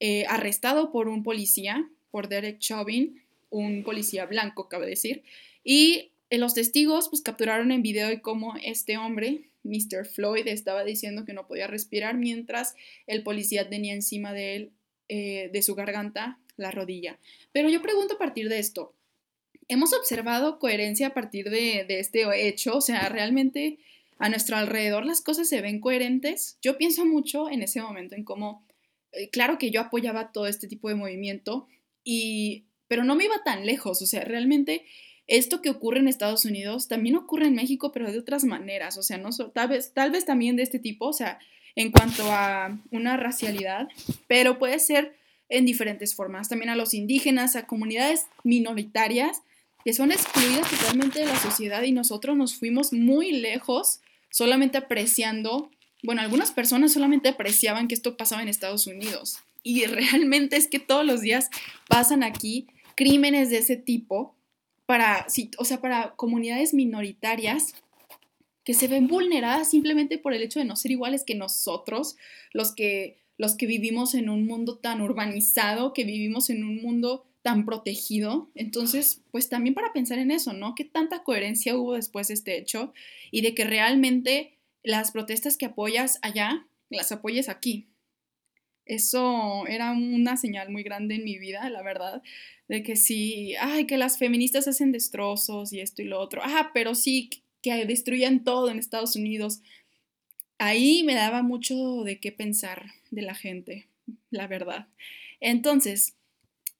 [0.00, 5.22] eh, arrestado por un policía, por Derek Chauvin, un policía blanco, cabe decir,
[5.62, 10.06] y eh, los testigos pues capturaron en video de cómo este hombre, Mr.
[10.06, 12.74] Floyd, estaba diciendo que no podía respirar mientras
[13.06, 14.72] el policía tenía encima de él,
[15.08, 17.20] eh, de su garganta, la rodilla.
[17.52, 18.92] Pero yo pregunto a partir de esto,
[19.68, 22.76] ¿hemos observado coherencia a partir de, este hecho?
[22.76, 23.78] O sea, ¿realmente
[24.18, 26.58] a nuestro alrededor las cosas se ven coherentes?
[26.62, 28.66] Yo pienso mucho en ese momento en cómo,
[29.12, 31.68] eh, claro que yo apoyaba todo este tipo de movimiento,
[32.04, 34.84] y, pero no me iba tan lejos, o sea, realmente
[35.26, 39.02] esto que ocurre en Estados Unidos también ocurre en México, pero de otras maneras, o
[39.02, 41.38] sea, no tal vez, tal vez también de este tipo, o sea,
[41.76, 43.88] en cuanto a una racialidad,
[44.28, 45.16] pero puede ser
[45.48, 49.42] en diferentes formas, también a los indígenas, a comunidades minoritarias
[49.84, 55.70] que son excluidas totalmente de la sociedad y nosotros nos fuimos muy lejos solamente apreciando,
[56.02, 59.38] bueno, algunas personas solamente apreciaban que esto pasaba en Estados Unidos.
[59.62, 61.50] Y realmente es que todos los días
[61.88, 62.66] pasan aquí
[62.96, 64.34] crímenes de ese tipo
[64.86, 65.26] para,
[65.58, 67.74] o sea, para comunidades minoritarias
[68.64, 72.16] que se ven vulneradas simplemente por el hecho de no ser iguales que nosotros,
[72.52, 77.26] los que, los que vivimos en un mundo tan urbanizado, que vivimos en un mundo
[77.44, 78.50] tan protegido.
[78.54, 80.74] Entonces, pues también para pensar en eso, ¿no?
[80.74, 82.94] ¿Qué tanta coherencia hubo después de este hecho
[83.30, 87.86] y de que realmente las protestas que apoyas allá, las apoyes aquí?
[88.86, 92.22] Eso era una señal muy grande en mi vida, la verdad,
[92.68, 96.70] de que sí, ay, que las feministas hacen destrozos y esto y lo otro, ah,
[96.72, 97.28] pero sí,
[97.60, 99.60] que destruyan todo en Estados Unidos.
[100.56, 103.86] Ahí me daba mucho de qué pensar de la gente,
[104.30, 104.88] la verdad.
[105.40, 106.14] Entonces,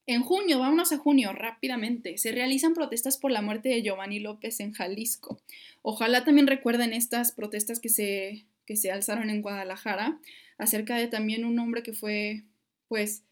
[0.06, 4.60] en junio, vámonos a junio rápidamente, se realizan protestas por la muerte de Giovanni López
[4.60, 5.40] en Jalisco.
[5.82, 10.18] Ojalá también recuerden estas protestas que se, que se alzaron en Guadalajara
[10.58, 12.44] acerca de también un hombre que fue,
[12.88, 13.24] pues,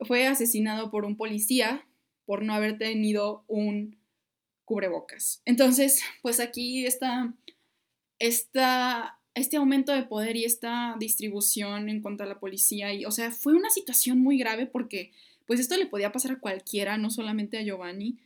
[0.00, 1.86] fue asesinado por un policía
[2.24, 3.98] por no haber tenido un
[4.64, 5.42] cubrebocas.
[5.44, 7.34] Entonces, pues aquí está,
[8.18, 12.92] está este aumento de poder y esta distribución en cuanto a la policía.
[12.92, 15.12] Y, o sea, fue una situación muy grave porque
[15.50, 18.20] pues esto le podía pasar a cualquiera, no solamente a Giovanni.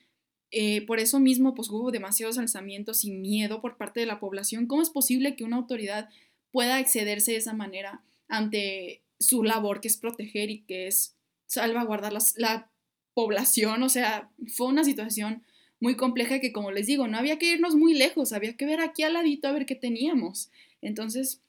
[0.51, 4.67] Eh, por eso mismo, pues hubo demasiados alzamientos y miedo por parte de la población.
[4.67, 6.11] ¿Cómo es posible que una autoridad
[6.53, 11.15] pueda excederse de esa manera ante su labor, que es proteger y que es
[11.47, 12.71] salvaguardar la
[13.15, 13.83] población?
[13.83, 15.45] O sea, fue una situación
[15.81, 18.83] muy compleja que, como les digo, no había que irnos muy lejos, había que ver
[18.83, 20.51] aquí al ladito a ver qué teníamos.
[20.83, 21.41] Entonces,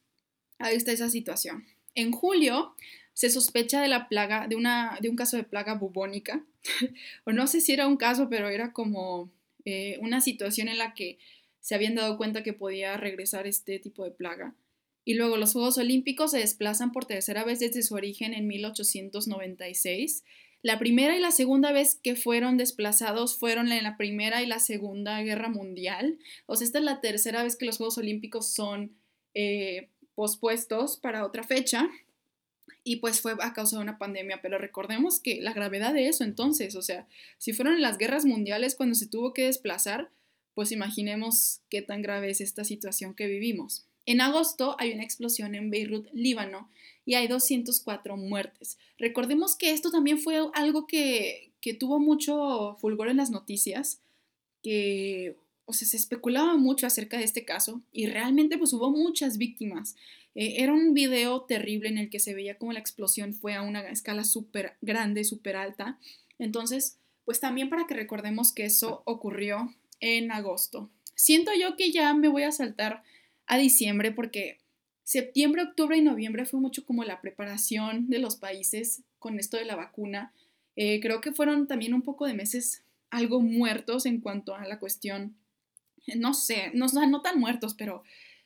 [0.58, 1.66] ahí está esa situación.
[1.96, 2.74] En julio
[3.16, 6.46] se sospecha de la plaga, de, una, de un caso de plaga bubónica,
[7.26, 9.32] o no sé si era un caso, pero era como
[9.64, 11.18] eh, una situación en la que
[11.62, 14.54] se habían dado cuenta que podía regresar este tipo de plaga.
[15.06, 20.24] Y luego los Juegos Olímpicos se desplazan por tercera vez desde su origen en 1896.
[20.62, 24.60] La primera y la segunda vez que fueron desplazados fueron en la Primera y la
[24.60, 26.18] Segunda Guerra Mundial.
[26.48, 28.98] O sea, esta es la tercera vez que los Juegos Olímpicos son
[29.36, 31.90] eh, pospuestos para otra fecha
[32.84, 36.24] y pues fue a causa de una pandemia, pero recordemos que la gravedad de eso
[36.24, 40.10] entonces, o sea, si fueron las guerras mundiales cuando se tuvo que desplazar,
[40.54, 43.86] pues imaginemos qué tan grave es esta situación que vivimos.
[44.06, 46.70] En agosto hay una explosión en Beirut, Líbano,
[47.06, 48.78] y hay 204 muertes.
[48.98, 54.02] Recordemos que esto también fue algo que, que tuvo mucho fulgor en las noticias,
[54.64, 59.38] que o sea, se especulaba mucho acerca de este caso y realmente pues hubo muchas
[59.38, 59.96] víctimas.
[60.36, 63.62] Eh, era un video terrible en el que se veía como la explosión fue a
[63.62, 65.98] una escala súper grande, súper alta.
[66.38, 70.92] Entonces, pues también para que recordemos que eso ocurrió en agosto.
[71.16, 73.04] Siento yo que ya me voy a saltar
[73.48, 74.60] a diciembre porque
[75.04, 79.66] septiembre, octubre y noviembre fue mucho como la preparación de los países con esto de
[79.66, 80.34] la vacuna.
[80.76, 84.80] Eh, creo que fueron también un poco de meses algo muertos en cuanto a la
[84.80, 85.36] cuestión
[86.14, 88.04] no sé, no, no tan muertos, pero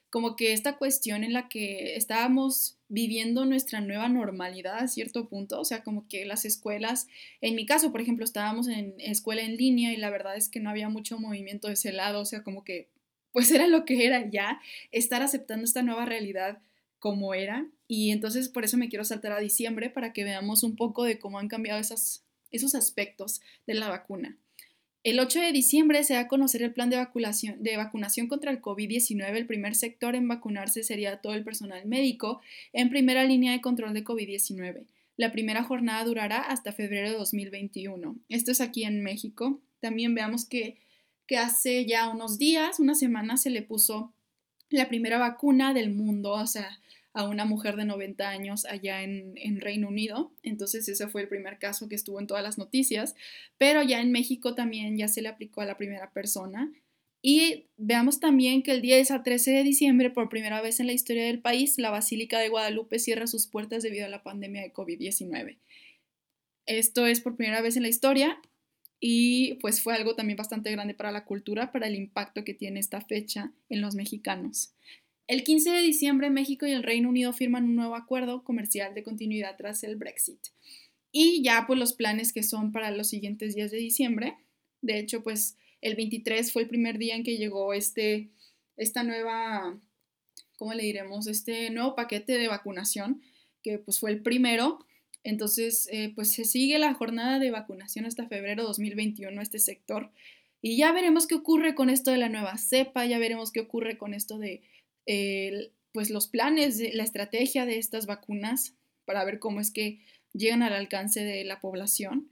[0.10, 5.60] como que esta cuestión en la que estábamos viviendo nuestra nueva normalidad a cierto punto,
[5.60, 7.08] o sea, como que las escuelas,
[7.42, 10.60] en mi caso, por ejemplo, estábamos en escuela en línea y la verdad es que
[10.60, 12.90] no había mucho movimiento de ese lado, o sea, como que
[13.32, 14.60] pues era lo que era ya,
[14.92, 16.60] estar aceptando esta nueva realidad
[16.98, 20.76] como era y entonces por eso me quiero saltar a diciembre para que veamos un
[20.76, 24.38] poco de cómo han cambiado esos aspectos de la vacuna.
[25.04, 28.52] El 8 de diciembre se da a conocer el plan de vacunación, de vacunación contra
[28.52, 29.36] el COVID-19.
[29.36, 32.42] El primer sector en vacunarse sería todo el personal médico
[32.74, 34.86] en primera línea de control de COVID-19.
[35.16, 38.18] La primera jornada durará hasta febrero de 2021.
[38.28, 39.60] Esto es aquí en México.
[39.80, 40.78] También veamos que,
[41.28, 44.12] que hace ya unos días, una semana, se le puso
[44.70, 46.80] la primera vacuna del mundo, o sea,
[47.20, 50.32] a una mujer de 90 años allá en, Reino Unido.
[50.42, 53.14] Entonces ese fue el primer caso que estuvo en todas las noticias.
[53.58, 56.72] Pero ya en México también ya se le aplicó a la primera persona.
[57.22, 60.94] Y veamos también que el 10 a 13 de diciembre, por primera vez en la
[60.94, 64.72] historia del país, la Basílica de Guadalupe cierra sus puertas debido a la pandemia de
[64.72, 65.58] COVID-19.
[66.66, 68.40] Esto es por primera vez en la historia
[69.02, 72.80] y pues fue algo también bastante grande para la cultura, para el impacto que tiene
[72.80, 74.74] esta fecha en los mexicanos.
[75.30, 79.04] El 15 de diciembre México y el Reino Unido firman un nuevo acuerdo comercial de
[79.04, 80.40] continuidad tras el Brexit.
[81.12, 84.38] Y ya pues los planes que son para los siguientes días de diciembre.
[84.82, 88.32] De hecho, pues el 23 fue el primer día en que llegó este,
[88.76, 89.80] esta nueva,
[90.58, 91.28] ¿cómo le diremos?
[91.28, 93.22] Este nuevo paquete de vacunación,
[93.62, 94.84] que pues fue el primero.
[95.24, 100.12] Entonces, eh, pues se sigue la jornada de vacunación hasta febrero 2021 este sector.
[100.60, 104.00] Y ya veremos qué ocurre con esto de la nueva cepa, ya veremos qué ocurre
[104.00, 104.64] con esto de
[105.92, 108.76] pues los planes, la estrategia de estas vacunas
[109.06, 110.00] para ver cómo es que
[110.34, 112.30] llegan al alcance de la población.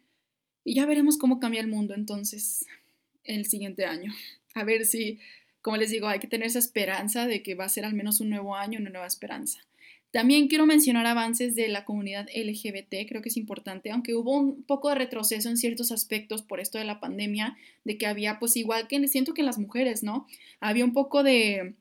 [0.63, 2.65] Y ya veremos cómo cambia el mundo entonces
[3.23, 4.13] el siguiente año.
[4.53, 5.19] A ver si,
[5.61, 8.21] como les digo, hay que tener esa esperanza de que va a ser al menos
[8.21, 9.59] un nuevo año, una nueva esperanza.
[10.11, 14.63] También quiero mencionar avances de la comunidad LGBT, creo que es importante, aunque hubo un
[14.63, 18.55] poco de retroceso en ciertos aspectos por esto de la pandemia, de que había, pues
[18.55, 20.25] igual que siento que las mujeres, ¿no?
[20.61, 21.75] Había un poco de,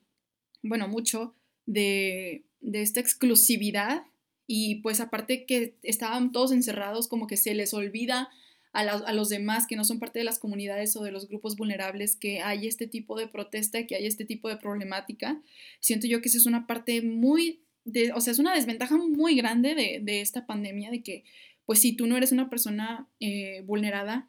[0.68, 1.34] bueno, mucho
[1.66, 4.04] de, de esta exclusividad
[4.46, 8.30] y pues aparte que estaban todos encerrados, como que se les olvida
[8.72, 11.56] a, a, los demás que no son parte de las comunidades o de los grupos
[11.56, 15.40] vulnerables que hay este tipo de protesta, que hay este tipo de problemática.
[15.80, 19.34] Siento yo que esa es una parte muy, de, o sea, es una desventaja muy
[19.34, 21.24] grande de, de, esta pandemia, de que
[21.64, 24.28] pues si tú no eres una persona eh, vulnerada,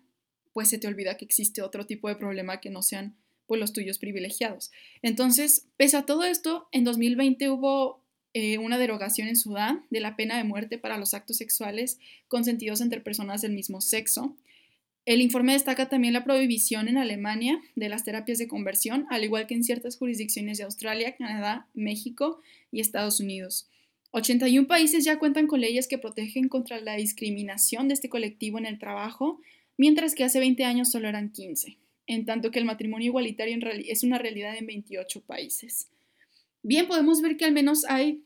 [0.53, 3.15] pues se te olvida que existe otro tipo de problema que no sean
[3.47, 4.71] pues los tuyos privilegiados.
[5.01, 10.15] Entonces, pese a todo esto, en 2020 hubo eh, una derogación en Sudán de la
[10.15, 14.35] pena de muerte para los actos sexuales consentidos entre personas del mismo sexo.
[15.05, 19.47] El informe destaca también la prohibición en Alemania de las terapias de conversión, al igual
[19.47, 22.41] que en ciertas jurisdicciones de Australia, Canadá, México
[22.71, 23.69] y Estados Unidos.
[24.11, 28.65] 81 países ya cuentan con leyes que protegen contra la discriminación de este colectivo en
[28.65, 29.39] el trabajo,
[29.77, 31.77] mientras que hace 20 años solo eran 15
[32.07, 35.89] en tanto que el matrimonio igualitario es una realidad en 28 países.
[36.63, 38.23] Bien, podemos ver que al menos hay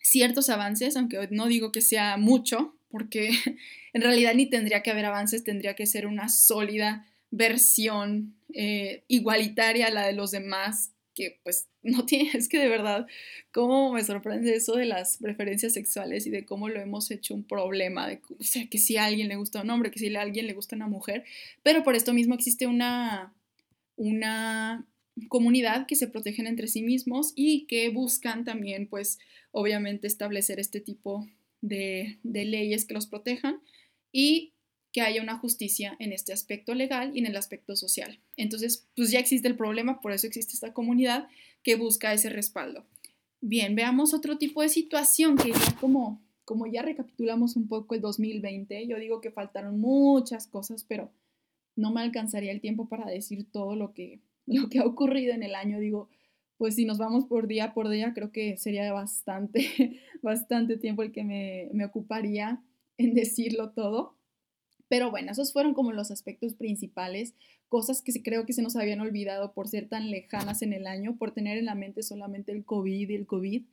[0.00, 3.30] ciertos avances, aunque no digo que sea mucho, porque
[3.92, 9.86] en realidad ni tendría que haber avances, tendría que ser una sólida versión eh, igualitaria
[9.86, 13.08] a la de los demás que pues no tiene, es que de verdad,
[13.50, 17.42] cómo me sorprende eso de las preferencias sexuales y de cómo lo hemos hecho un
[17.42, 20.20] problema, de, o sea, que si a alguien le gusta un hombre, que si a
[20.20, 21.24] alguien le gusta una mujer,
[21.64, 23.34] pero por esto mismo existe una,
[23.96, 24.86] una
[25.28, 29.18] comunidad que se protegen entre sí mismos y que buscan también, pues,
[29.50, 31.26] obviamente establecer este tipo
[31.62, 33.60] de, de leyes que los protejan
[34.12, 34.52] y
[34.96, 38.18] que haya una justicia en este aspecto legal y en el aspecto social.
[38.34, 41.28] Entonces, pues ya existe el problema, por eso existe esta comunidad
[41.62, 42.86] que busca ese respaldo.
[43.42, 48.00] Bien, veamos otro tipo de situación que ya como, como ya recapitulamos un poco el
[48.00, 51.10] 2020, yo digo que faltaron muchas cosas, pero
[51.76, 55.42] no me alcanzaría el tiempo para decir todo lo que, lo que ha ocurrido en
[55.42, 55.78] el año.
[55.78, 56.08] Digo,
[56.56, 61.12] pues si nos vamos por día por día, creo que sería bastante, bastante tiempo el
[61.12, 62.62] que me, me ocuparía
[62.96, 64.16] en decirlo todo.
[64.88, 67.34] Pero bueno, esos fueron como los aspectos principales,
[67.68, 71.16] cosas que creo que se nos habían olvidado por ser tan lejanas en el año,
[71.16, 73.64] por tener en la mente solamente el COVID y el COVID.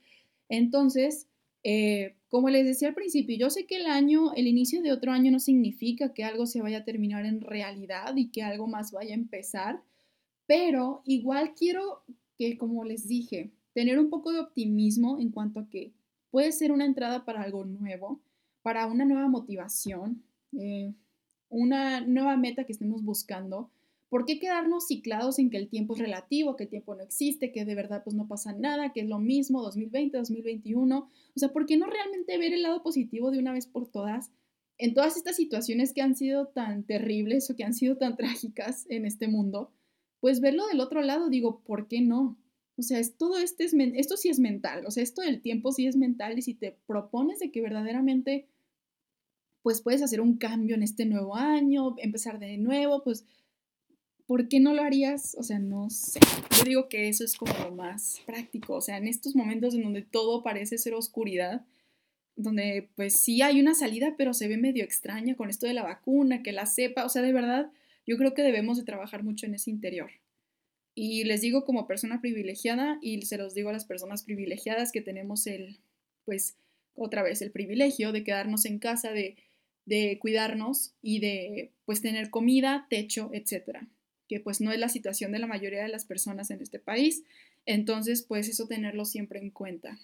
[0.50, 1.28] Entonces,
[1.64, 5.12] eh, como les decía al principio, yo sé que el año, el inicio de otro
[5.12, 8.92] año no significa que algo se vaya a terminar en realidad y que algo más
[8.92, 9.82] vaya a empezar,
[10.46, 12.04] pero igual quiero
[12.38, 15.94] que, como les dije, tener un poco de optimismo en cuanto a que
[16.32, 18.20] puede ser una entrada para algo nuevo,
[18.62, 20.94] para una nueva motivación, eh,
[21.54, 23.70] una nueva meta que estemos buscando.
[24.10, 27.52] ¿Por qué quedarnos ciclados en que el tiempo es relativo, que el tiempo no existe,
[27.52, 30.98] que de verdad pues no pasa nada, que es lo mismo 2020, 2021?
[31.00, 34.32] O sea, ¿por qué no realmente ver el lado positivo de una vez por todas
[34.80, 38.88] en todas estas situaciones que han sido tan terribles o que han sido tan trágicas
[38.90, 39.72] en este mundo?
[40.22, 42.38] Pues verlo del otro lado, digo, ¿por qué no?
[42.78, 45.72] O sea, es, todo este es, esto sí es mental, o sea, esto del tiempo
[45.72, 48.48] sí es mental y si te propones de que verdaderamente
[49.64, 53.26] pues puedes hacer un cambio en este nuevo año, empezar de nuevo, pues,
[54.28, 55.36] ¿por qué no lo harías?
[55.40, 56.20] O sea, no sé.
[56.58, 59.84] Yo digo que eso es como lo más práctico, o sea, en estos momentos en
[59.84, 61.66] donde todo parece ser oscuridad,
[62.36, 65.84] donde pues sí hay una salida, pero se ve medio extraña con esto de la
[65.84, 67.72] vacuna, que la sepa, o sea, de verdad,
[68.06, 70.12] yo creo que debemos de trabajar mucho en ese interior.
[70.96, 75.02] Y les digo como persona privilegiada, y se los digo a las personas privilegiadas que
[75.02, 75.80] tenemos el,
[76.26, 76.58] pues,
[76.96, 79.36] otra vez, el privilegio de quedarnos en casa, de
[79.86, 83.88] de cuidarnos y de pues tener comida, techo, etcétera,
[84.28, 87.24] que pues no es la situación de la mayoría de las personas en este país,
[87.66, 90.00] entonces pues eso tenerlo siempre en cuenta.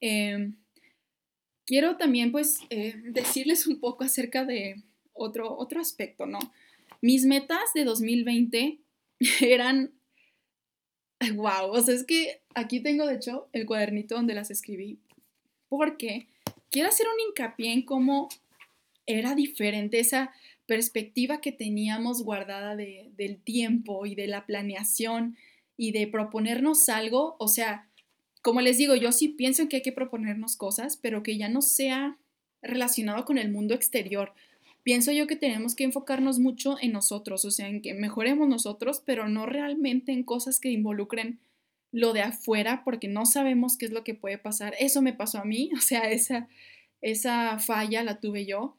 [0.00, 0.56] Em,
[1.64, 4.82] quiero también pues eh, decirles un poco acerca de
[5.12, 6.38] otro, otro aspecto, ¿no?
[7.00, 8.80] Mis metas de 2020
[9.40, 9.92] eran,
[11.34, 14.98] wow, o sea, es que aquí tengo de hecho el cuadernito donde las escribí,
[15.68, 16.26] porque
[16.70, 18.28] quiero hacer un hincapié en cómo
[19.06, 20.32] era diferente esa
[20.66, 25.36] perspectiva que teníamos guardada de, del tiempo y de la planeación
[25.76, 27.88] y de proponernos algo, o sea,
[28.42, 31.62] como les digo, yo sí pienso que hay que proponernos cosas, pero que ya no
[31.62, 32.18] sea
[32.62, 34.32] relacionado con el mundo exterior.
[34.82, 39.02] Pienso yo que tenemos que enfocarnos mucho en nosotros, o sea, en que mejoremos nosotros,
[39.04, 41.38] pero no realmente en cosas que involucren
[41.92, 44.74] lo de afuera, porque no sabemos qué es lo que puede pasar.
[44.78, 46.48] Eso me pasó a mí, o sea, esa,
[47.02, 48.76] esa falla la tuve yo,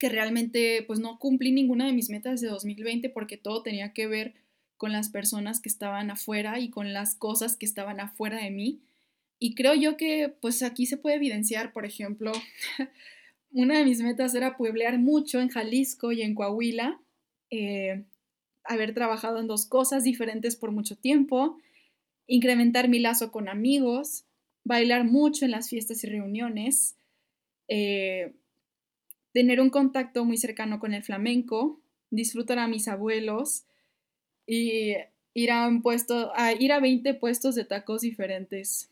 [0.00, 4.06] que realmente pues no cumplí ninguna de mis metas de 2020 porque todo tenía que
[4.06, 4.32] ver
[4.78, 8.80] con las personas que estaban afuera y con las cosas que estaban afuera de mí.
[9.38, 12.32] Y creo yo que pues aquí se puede evidenciar, por ejemplo,
[13.52, 16.98] una de mis metas era pueblear mucho en Jalisco y en Coahuila,
[17.50, 18.04] eh,
[18.64, 21.58] haber trabajado en dos cosas diferentes por mucho tiempo,
[22.26, 24.24] incrementar mi lazo con amigos,
[24.64, 26.96] bailar mucho en las fiestas y reuniones,
[27.68, 28.32] eh,
[29.32, 33.64] tener un contacto muy cercano con el flamenco, disfrutar a mis abuelos,
[34.46, 34.94] y
[35.34, 38.90] ir a un puesto, ir a 20 puestos de tacos diferentes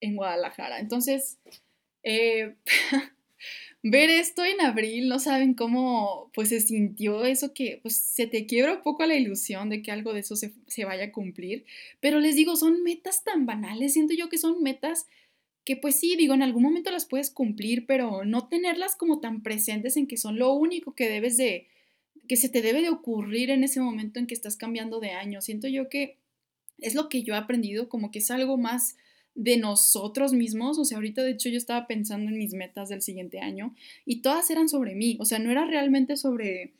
[0.00, 0.80] en Guadalajara.
[0.80, 1.38] Entonces,
[2.02, 2.56] eh,
[3.82, 8.46] ver esto en abril, no saben cómo pues se sintió eso que pues se te
[8.46, 11.64] quiebra un poco la ilusión de que algo de eso se, se vaya a cumplir.
[12.00, 15.06] Pero les digo, son metas tan banales, siento yo que son metas
[15.64, 19.42] que pues sí, digo, en algún momento las puedes cumplir, pero no tenerlas como tan
[19.42, 21.68] presentes en que son lo único que debes de,
[22.28, 25.40] que se te debe de ocurrir en ese momento en que estás cambiando de año.
[25.40, 26.18] Siento yo que
[26.78, 28.96] es lo que yo he aprendido, como que es algo más
[29.34, 33.00] de nosotros mismos, o sea, ahorita de hecho yo estaba pensando en mis metas del
[33.00, 36.74] siguiente año y todas eran sobre mí, o sea, no era realmente sobre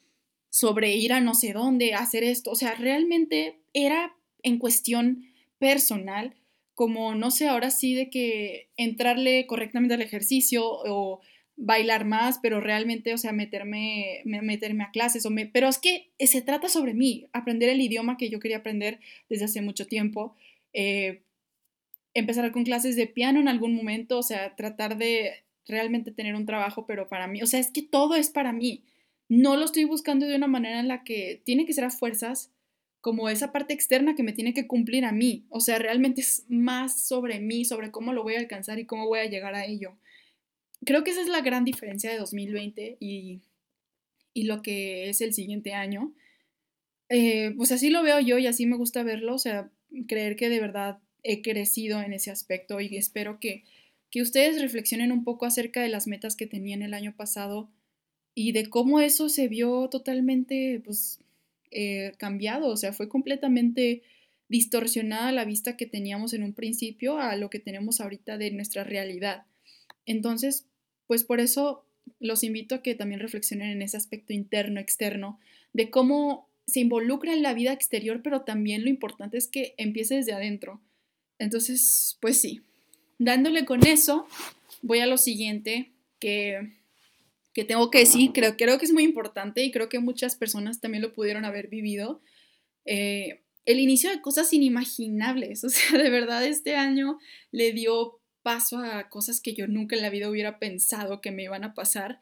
[0.50, 5.24] sobre ir a no sé dónde, hacer esto, o sea, realmente era en cuestión
[5.58, 6.34] personal,
[6.74, 11.20] como no sé, ahora sí de que entrarle correctamente al ejercicio o
[11.56, 16.10] bailar más, pero realmente, o sea, meterme, meterme a clases, o me, pero es que
[16.18, 20.34] se trata sobre mí, aprender el idioma que yo quería aprender desde hace mucho tiempo,
[20.72, 21.22] eh,
[22.14, 26.46] empezar con clases de piano en algún momento, o sea, tratar de realmente tener un
[26.46, 28.84] trabajo, pero para mí, o sea, es que todo es para mí,
[29.28, 32.50] no lo estoy buscando de una manera en la que tiene que ser a fuerzas,
[33.02, 36.46] como esa parte externa que me tiene que cumplir a mí, o sea, realmente es
[36.48, 39.66] más sobre mí, sobre cómo lo voy a alcanzar y cómo voy a llegar a
[39.66, 39.98] ello
[40.84, 43.40] creo que esa es la gran diferencia de 2020 y,
[44.34, 46.12] lo que es el siguiente año.
[47.08, 49.70] Eh, pues así lo veo yo y así me gusta verlo, o sea,
[50.08, 53.64] creer que de verdad he crecido en ese aspecto y espero que,
[54.10, 57.70] que ustedes reflexionen un poco acerca de las metas que tenían el año pasado
[58.34, 61.20] y de cómo eso se vio totalmente pues,
[61.72, 64.02] eh, cambiado, o sea, fue completamente
[64.48, 68.84] distorsionada la vista que teníamos en un principio a lo que tenemos ahorita de nuestra
[68.84, 69.46] realidad.
[70.04, 70.66] Entonces,
[71.06, 71.84] pues por eso
[72.20, 75.40] los invito a que también reflexionen en ese aspecto interno, externo,
[75.72, 80.16] de cómo se involucra en la vida exterior, pero también lo importante es que empiece
[80.16, 80.80] desde adentro.
[81.38, 82.60] Entonces, pues sí,
[83.18, 84.26] dándole con eso,
[84.82, 86.72] voy a lo siguiente que,
[87.52, 90.80] que tengo que decir, creo, creo que es muy importante y creo que muchas personas
[90.80, 92.20] también lo pudieron haber vivido.
[92.84, 97.18] Eh, el inicio de cosas inimaginables, o sea, de verdad este año
[97.50, 101.44] le dio paso a cosas que yo nunca en la vida hubiera pensado que me
[101.44, 102.20] iban a pasar,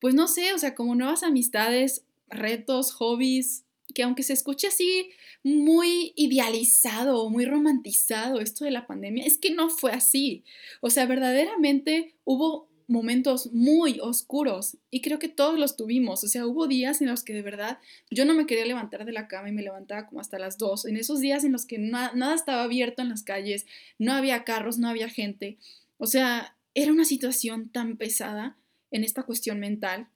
[0.00, 3.64] pues no sé, o sea, como nuevas amistades, retos, hobbies,
[3.94, 5.10] que aunque se escuche así
[5.42, 10.44] muy idealizado muy romantizado esto de la pandemia, es que no fue así.
[10.80, 16.22] O sea, verdaderamente hubo momentos muy oscuros y creo que todos los tuvimos.
[16.22, 17.78] O sea, hubo días en los que de verdad
[18.10, 20.86] yo no me quería levantar de la cama y me levantaba como hasta las 2.
[20.86, 23.66] En esos días en los que nada estaba abierto en las calles,
[23.98, 25.58] no había carros, no había gente.
[25.98, 28.56] O sea, era una situación tan pesada
[28.90, 30.08] en esta cuestión mental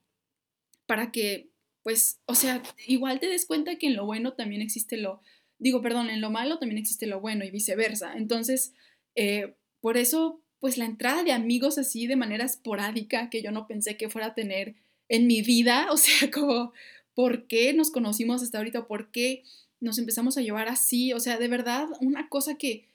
[0.86, 1.50] para que,
[1.82, 5.20] pues, o sea, igual te des cuenta que en lo bueno también existe lo,
[5.58, 8.14] digo, perdón, en lo malo también existe lo bueno y viceversa.
[8.16, 8.74] Entonces,
[9.14, 13.66] eh, por eso pues la entrada de amigos así de manera esporádica que yo no
[13.66, 14.76] pensé que fuera a tener
[15.08, 16.72] en mi vida, o sea, como,
[17.14, 18.86] ¿por qué nos conocimos hasta ahorita?
[18.86, 19.42] ¿Por qué
[19.80, 21.12] nos empezamos a llevar así?
[21.12, 22.86] O sea, de verdad, una cosa que,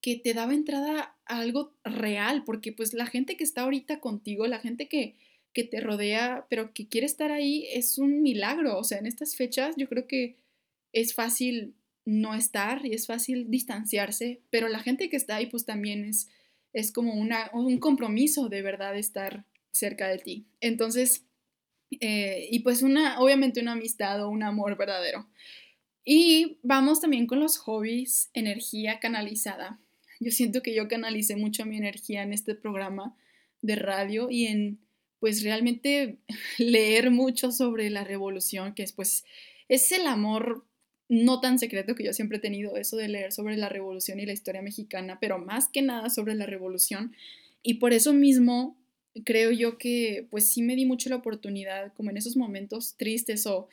[0.00, 4.46] que te daba entrada a algo real, porque pues la gente que está ahorita contigo,
[4.46, 5.14] la gente que,
[5.52, 8.78] que te rodea, pero que quiere estar ahí, es un milagro.
[8.78, 10.36] O sea, en estas fechas yo creo que
[10.92, 15.64] es fácil no estar y es fácil distanciarse, pero la gente que está ahí pues
[15.64, 16.28] también es
[16.72, 20.46] es como una, un compromiso de verdad estar cerca de ti.
[20.60, 21.24] Entonces,
[22.00, 25.26] eh, y pues una, obviamente una amistad o un amor verdadero.
[26.04, 29.78] Y vamos también con los hobbies, energía canalizada.
[30.20, 33.16] Yo siento que yo canalicé mucho mi energía en este programa
[33.60, 34.78] de radio y en
[35.20, 36.18] pues realmente
[36.58, 39.24] leer mucho sobre la revolución, que es pues
[39.68, 40.66] es el amor
[41.12, 44.24] no tan secreto que yo siempre he tenido, eso de leer sobre la revolución y
[44.24, 47.14] la historia mexicana, pero más que nada sobre la revolución.
[47.62, 48.78] Y por eso mismo
[49.26, 53.46] creo yo que pues sí me di mucho la oportunidad, como en esos momentos tristes
[53.46, 53.68] o,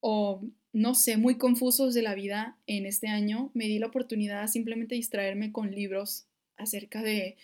[0.00, 0.42] o
[0.74, 4.94] no sé, muy confusos de la vida en este año, me di la oportunidad simplemente
[4.94, 6.26] distraerme con libros
[6.58, 7.38] acerca de,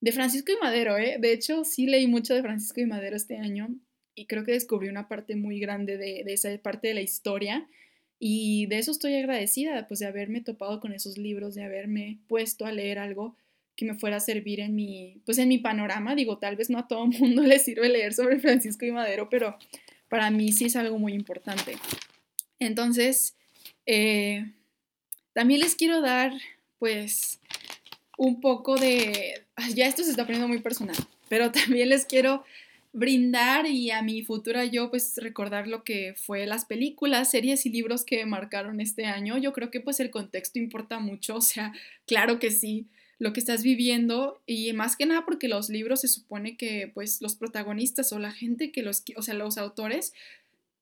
[0.00, 0.96] de Francisco y Madero.
[0.96, 1.18] ¿eh?
[1.20, 3.68] De hecho, sí leí mucho de Francisco y Madero este año
[4.14, 7.68] y creo que descubrí una parte muy grande de, de esa parte de la historia
[8.26, 12.64] y de eso estoy agradecida, pues de haberme topado con esos libros, de haberme puesto
[12.64, 13.36] a leer algo
[13.76, 16.14] que me fuera a servir en mi, pues en mi panorama.
[16.14, 19.58] Digo, tal vez no a todo mundo le sirve leer sobre Francisco y Madero, pero
[20.08, 21.76] para mí sí es algo muy importante.
[22.58, 23.36] Entonces,
[23.84, 24.50] eh,
[25.34, 26.32] también les quiero dar,
[26.78, 27.40] pues,
[28.16, 29.44] un poco de,
[29.74, 30.96] ya esto se está poniendo muy personal,
[31.28, 32.42] pero también les quiero
[32.94, 37.70] brindar y a mi futura yo pues recordar lo que fue las películas, series y
[37.70, 39.36] libros que marcaron este año.
[39.36, 41.72] Yo creo que pues el contexto importa mucho, o sea,
[42.06, 42.86] claro que sí,
[43.18, 47.20] lo que estás viviendo y más que nada porque los libros se supone que pues
[47.20, 50.12] los protagonistas o la gente que los, o sea, los autores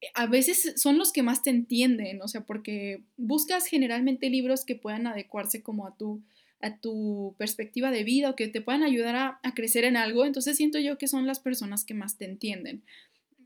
[0.02, 4.66] eh, a veces son los que más te entienden, o sea, porque buscas generalmente libros
[4.66, 6.20] que puedan adecuarse como a tu
[6.62, 10.56] a tu perspectiva de vida o que te puedan ayudar a, crecer en algo, entonces
[10.56, 12.82] siento yo que son las personas que más te entienden.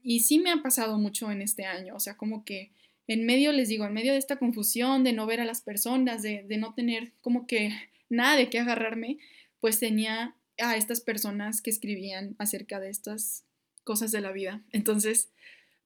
[0.02, 2.70] Y sí me ha pasado mucho en este año, o sea, como que
[3.08, 6.22] en medio, les digo, en medio de esta confusión, de no ver a las personas,
[6.22, 7.70] de, de no tener como que
[8.08, 9.18] nada de qué agarrarme,
[9.60, 13.44] pues tenía a estas personas que escribían acerca de estas
[13.84, 14.62] cosas de la vida.
[14.72, 15.30] Entonces,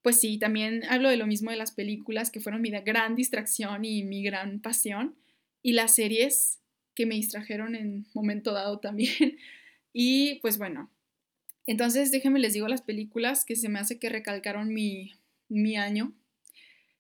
[0.03, 3.85] pues sí, también hablo de lo mismo de las películas, que fueron mi gran distracción
[3.85, 5.17] y mi gran pasión,
[5.63, 6.60] y las series
[7.07, 9.39] me distrajeron en momento dado también.
[9.93, 10.89] Y pues bueno,
[11.67, 15.15] entonces déjenme les digo las películas que se me hace que recalcaron mi,
[15.49, 16.13] mi año.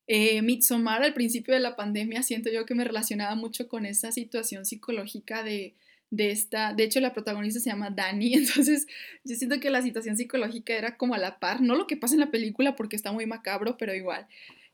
[0.08, 4.10] Eh, Midsommar al principio de la pandemia siento yo que me relacionaba mucho con esa
[4.10, 5.76] situación psicológica de,
[6.10, 8.86] de esta, de hecho la protagonista se llama Dani, entonces
[9.24, 12.14] yo siento que la situación psicológica era como a la par, no lo que pasa
[12.14, 14.26] en la película porque está muy macabro, pero igual.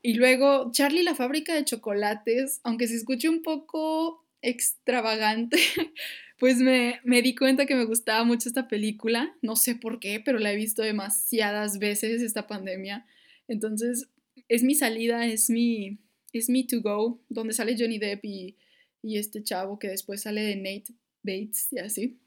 [0.03, 5.59] Y luego Charlie la fábrica de chocolates, aunque se escuche un poco extravagante,
[6.39, 9.37] pues me, me, di cuenta que me gustaba mucho esta película.
[9.43, 13.07] No sé por qué, pero la he visto demasiadas veces esta pandemia.
[13.49, 14.09] Entonces,
[14.49, 15.99] es mi salida, es mi,
[16.33, 18.57] es mi to go, donde sale Johnny Depp y,
[19.03, 22.19] y este chavo que después sale de Nate Bates y así.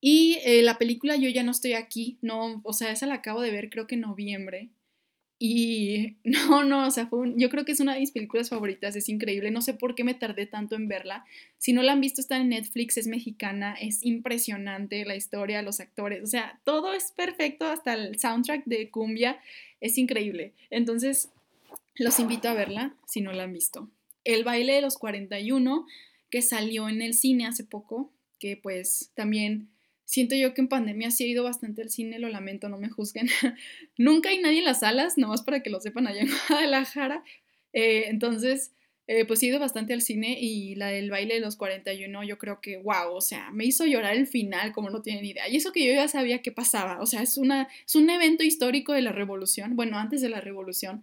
[0.00, 3.40] Y eh, la película Yo ya no estoy aquí, no, o sea, esa la acabo
[3.40, 4.70] de ver creo que en noviembre.
[5.38, 9.08] Y no, no, o sea, yo creo que es una de mis películas favoritas, es
[9.08, 11.24] increíble, no sé por qué me tardé tanto en verla.
[11.58, 15.80] Si no la han visto, está en Netflix, es mexicana, es impresionante la historia, los
[15.80, 19.38] actores, o sea, todo es perfecto, hasta el soundtrack de Cumbia
[19.80, 20.52] es increíble.
[20.70, 21.28] Entonces,
[21.96, 23.88] los invito a verla si no la han visto.
[24.24, 25.86] El baile de los 41,
[26.30, 29.68] que salió en el cine hace poco, que pues también
[30.06, 32.88] Siento yo que en pandemia sí he ido bastante al cine, lo lamento, no me
[32.88, 33.28] juzguen.
[33.98, 37.24] Nunca hay nadie en las salas, nomás para que lo sepan allá en Guadalajara.
[37.72, 38.72] Eh, entonces,
[39.08, 42.38] eh, pues he ido bastante al cine y la del baile de los 41, yo
[42.38, 45.48] creo que, wow, o sea, me hizo llorar el final, como no tienen idea.
[45.48, 48.44] Y eso que yo ya sabía que pasaba, o sea, es, una, es un evento
[48.44, 51.02] histórico de la revolución, bueno, antes de la revolución,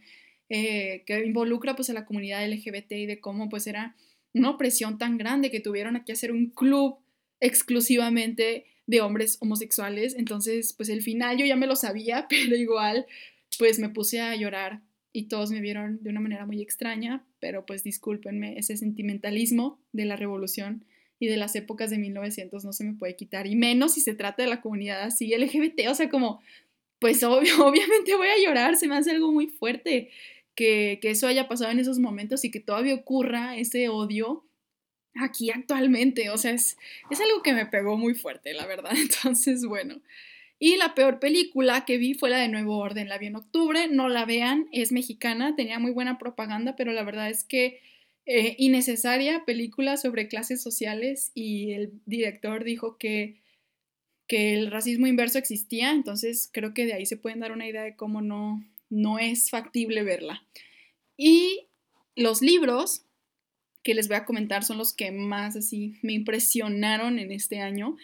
[0.50, 3.96] eh, que involucra pues a la comunidad LGBT y de cómo pues era
[4.34, 7.03] una opresión tan grande que tuvieron que hacer un club
[7.44, 10.16] exclusivamente de hombres homosexuales.
[10.18, 13.06] Entonces, pues el final yo ya me lo sabía, pero igual,
[13.60, 14.82] pues me puse a llorar
[15.12, 20.06] y todos me vieron de una manera muy extraña, pero pues discúlpenme, ese sentimentalismo de
[20.06, 20.86] la revolución
[21.20, 24.16] y de las épocas de 1900 no se me puede quitar, y menos si se
[24.16, 26.42] trata de la comunidad así LGBT, o sea, como,
[26.98, 30.10] pues obviamente voy a llorar, se me hace algo muy fuerte
[30.56, 34.46] que eso haya pasado en esos momentos y que todavía ocurra ese odio
[35.16, 36.30] aquí actualmente.
[36.30, 36.78] O sea, es,
[37.10, 38.92] es algo que me pegó muy fuerte, la verdad.
[38.96, 40.02] Entonces, bueno.
[40.60, 43.10] Y la peor película que vi fue la de Nuevo Orden.
[43.10, 47.04] La vi en octubre, no la vean, es mexicana, tenía muy buena propaganda, pero la
[47.04, 47.82] verdad es que
[48.26, 53.42] eh, innecesaria película sobre clases sociales y el director dijo que,
[54.28, 57.84] que el racismo inverso existía, entonces creo que de ahí se pueden dar una idea
[57.84, 60.46] de cómo no, no es factible verla.
[61.18, 61.68] Y
[62.16, 63.06] los libros,
[63.84, 67.98] que les voy a comentar son los que más así me impresionaron en este año.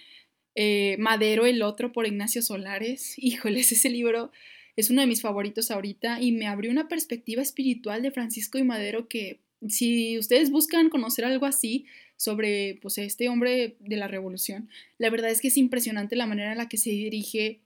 [0.56, 3.14] Eh, Madero, el otro, por Ignacio Solares.
[3.18, 4.32] Híjoles, ese libro
[4.76, 8.64] es uno de mis favoritos ahorita y me abrió una perspectiva espiritual de Francisco y
[8.64, 14.70] Madero que si ustedes buscan conocer algo así sobre pues, este hombre de la revolución,
[14.98, 17.60] la verdad es que es impresionante la manera en la que se dirige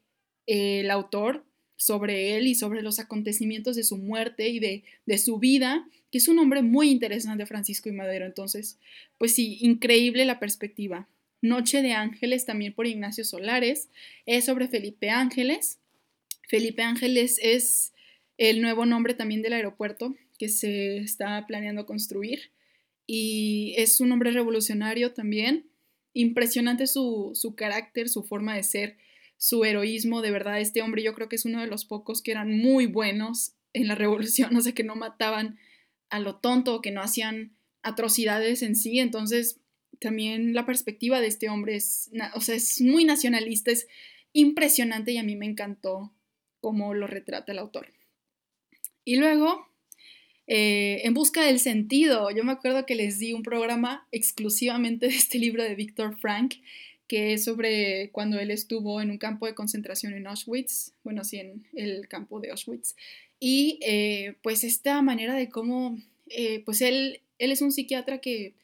[0.47, 1.45] el autor
[1.75, 6.19] sobre él y sobre los acontecimientos de su muerte y de, de su vida, que
[6.19, 8.27] es un hombre muy interesante, Francisco y Madero.
[8.27, 8.77] Entonces,
[9.17, 11.09] pues sí, increíble la perspectiva.
[11.41, 13.89] Noche de Ángeles, también por Ignacio Solares,
[14.27, 15.79] es sobre Felipe Ángeles.
[16.47, 17.93] Felipe Ángeles es
[18.37, 22.51] el nuevo nombre también del aeropuerto que se está planeando construir
[23.07, 25.65] y es un hombre revolucionario también.
[26.13, 28.97] Impresionante su, su carácter, su forma de ser,
[29.37, 32.29] su heroísmo, de verdad, este hombre yo creo que es uno de los pocos que
[32.29, 35.57] eran muy buenos en la revolución, o sea, que no mataban
[36.13, 39.59] a lo tonto, que no hacían atrocidades en sí, entonces
[39.99, 43.87] también la perspectiva de este hombre es, o sea, es muy nacionalista, es
[44.31, 46.13] impresionante y a mí me encantó
[46.61, 47.91] cómo lo retrata el autor.
[49.03, 49.67] Y luego,
[50.45, 55.15] eh, En busca del sentido, yo me acuerdo que les di un programa exclusivamente de
[55.15, 56.55] este libro de Víctor Frank,
[57.07, 61.39] que es sobre cuando él estuvo en un campo de concentración en Auschwitz, bueno, sí,
[61.39, 62.95] en el campo de Auschwitz.
[63.45, 65.97] Y eh, pues esta manera de cómo,
[66.29, 68.55] eh, pues él, él es un psiquiatra que,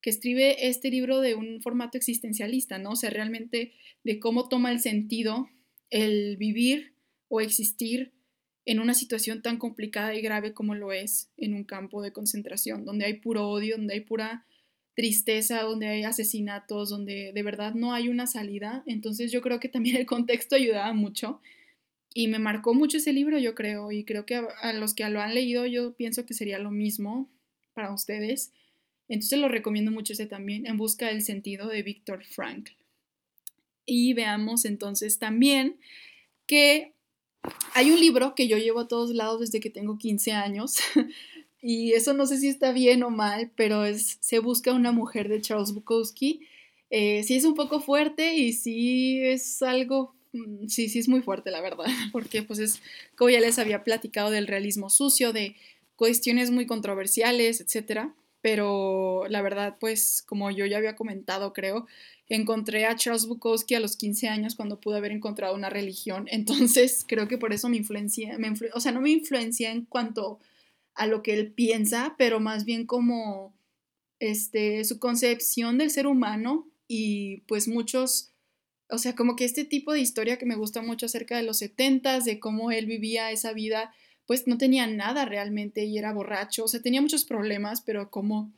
[0.00, 2.90] que escribe este libro de un formato existencialista, ¿no?
[2.90, 5.48] O sea, realmente de cómo toma el sentido
[5.88, 6.94] el vivir
[7.28, 8.10] o existir
[8.64, 12.84] en una situación tan complicada y grave como lo es en un campo de concentración,
[12.84, 14.46] donde hay puro odio, donde hay pura
[14.96, 18.82] tristeza, donde hay asesinatos, donde de verdad no hay una salida.
[18.86, 21.40] Entonces yo creo que también el contexto ayudaba mucho
[22.16, 25.20] y me marcó mucho ese libro, yo creo, y creo que a, los que lo
[25.20, 27.28] han leído yo pienso que sería lo mismo
[27.74, 28.52] para ustedes.
[29.08, 32.72] Entonces lo recomiendo mucho ese también, En Busca del Sentido de Víctor Frankl.
[33.84, 35.76] Y veamos entonces también
[36.46, 36.94] que
[37.74, 40.76] hay un libro que yo llevo a todos lados desde que tengo 15 años
[41.60, 45.28] y eso no sé si está bien o mal, pero es Se busca una mujer
[45.28, 46.46] de Charles Bukowski.
[46.90, 50.13] Eh, sí es un poco fuerte y sí es algo,
[50.68, 52.80] sí, sí es muy fuerte la verdad, porque pues es,
[53.16, 55.56] como ya les había platicado del realismo sucio, de
[55.96, 61.86] cuestiones muy controversiales, etcétera, pero la verdad pues como yo ya había comentado creo,
[62.28, 67.04] encontré a Charles Bukowski a los 15 años cuando pude haber encontrado una religión, entonces
[67.06, 70.38] creo que por eso me influencia, me o sea, no me influencia en cuanto
[70.94, 73.52] a lo que él piensa, pero más bien como
[74.20, 78.33] este, su concepción del ser humano y pues muchos,
[78.90, 81.58] o sea, como que este tipo de historia que me gusta mucho acerca de los
[81.58, 83.94] setentas, de cómo él vivía esa vida,
[84.26, 88.50] pues no tenía nada realmente y era borracho, o sea, tenía muchos problemas, pero como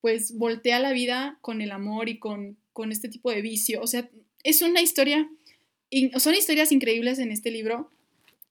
[0.00, 3.86] pues voltea la vida con el amor y con, con este tipo de vicio, o
[3.86, 4.08] sea,
[4.44, 5.28] es una historia,
[6.16, 7.90] son historias increíbles en este libro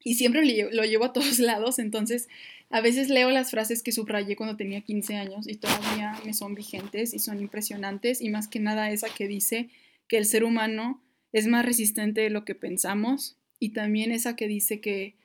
[0.03, 2.27] y siempre lo llevo a todos lados, entonces
[2.69, 6.53] a veces leo las frases que subrayé cuando tenía 15 años y todavía me son
[6.53, 9.69] vigentes y son impresionantes y más que nada esa que dice
[10.07, 11.01] que el ser humano
[11.32, 15.15] es más resistente de lo que pensamos y también esa que dice que,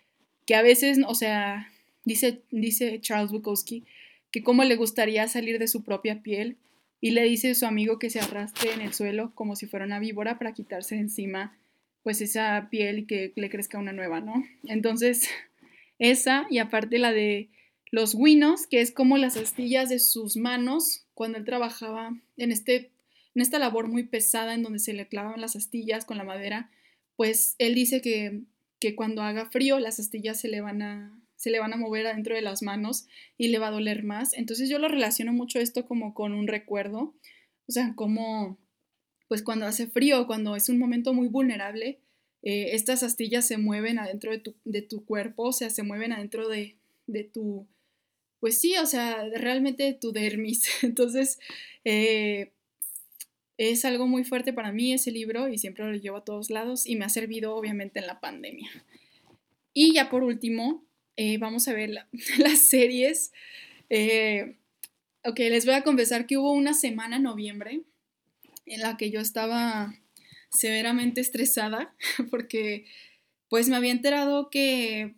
[0.47, 1.71] que a veces, o sea,
[2.05, 3.85] dice, dice Charles Bukowski
[4.31, 6.57] que cómo le gustaría salir de su propia piel
[7.01, 9.87] y le dice a su amigo que se arrastre en el suelo como si fuera
[9.87, 11.57] una víbora para quitarse encima
[12.03, 14.45] pues esa piel y que le crezca una nueva, ¿no?
[14.65, 15.29] Entonces,
[15.99, 17.49] esa y aparte la de
[17.93, 22.91] los winos, que es como las astillas de sus manos cuando él trabajaba en, este,
[23.35, 26.71] en esta labor muy pesada en donde se le clavaban las astillas con la madera,
[27.17, 28.43] pues él dice que,
[28.81, 32.07] que cuando haga frío las astillas se le van a se le van a mover
[32.07, 33.07] adentro de las manos
[33.37, 34.33] y le va a doler más.
[34.33, 37.15] Entonces yo lo relaciono mucho esto como con un recuerdo,
[37.67, 38.57] o sea, como
[39.29, 41.99] pues cuando hace frío, cuando es un momento muy vulnerable,
[42.43, 46.13] eh, estas astillas se mueven adentro de tu, de tu, cuerpo, o sea, se mueven
[46.13, 46.77] adentro de,
[47.07, 47.67] de tu,
[48.41, 50.69] pues sí, o sea, realmente de tu dermis.
[50.83, 51.39] Entonces,
[51.85, 52.53] eh,
[53.57, 56.87] es algo muy fuerte para mí ese libro y siempre lo llevo a todos lados
[56.87, 58.71] y me ha servido obviamente en la pandemia.
[59.73, 60.85] Y ya por último,
[61.17, 61.91] eh, vamos a ver
[62.39, 63.33] las series.
[65.25, 67.83] ok, les voy a confesar que hubo una semana en noviembre
[68.67, 69.95] en la que yo estaba
[70.51, 71.95] severamente estresada
[72.31, 72.87] porque
[73.49, 75.15] pues me había enterado que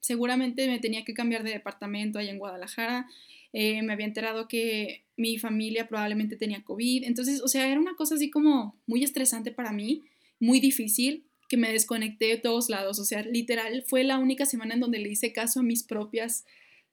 [0.00, 3.08] seguramente me tenía que cambiar de departamento allá en Guadalajara,
[3.58, 7.96] eh, me había enterado que mi familia probablemente tenía COVID, entonces, o sea, era una
[7.96, 10.02] cosa así como muy estresante para mí,
[10.38, 14.74] muy difícil, que me desconecté de todos lados, o sea, literal fue la única semana
[14.74, 16.44] en donde le hice caso a mis propias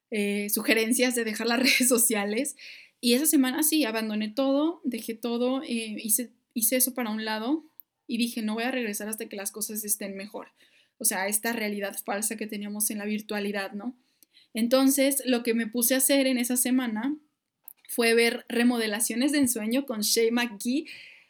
[0.10, 2.56] eh, sugerencias de dejar las redes sociales
[3.02, 7.66] y esa semana sí, abandoné todo, dejé todo, eh, hice hice eso para un lado
[8.08, 10.48] y dije, no voy a regresar hasta que las cosas estén mejor.
[10.98, 13.96] O sea, esta realidad falsa que teníamos en la virtualidad, ¿no?
[14.54, 17.16] Entonces, lo que me puse a hacer en esa semana
[17.88, 20.88] fue ver remodelaciones de ensueño con Shay McGee.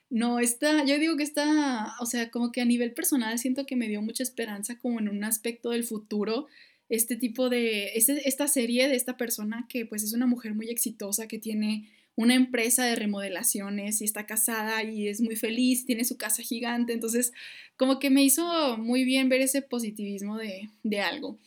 [0.10, 3.76] no, está, yo digo que está, o sea, como que a nivel personal siento que
[3.76, 6.47] me dio mucha esperanza como en un aspecto del futuro,
[6.89, 10.70] este tipo de, este, esta serie de esta persona que pues es una mujer muy
[10.70, 16.06] exitosa, que tiene una empresa de remodelaciones y está casada y es muy feliz, tiene
[16.06, 17.32] su casa gigante, entonces
[17.76, 21.39] como que me hizo muy bien ver ese positivismo de, de algo.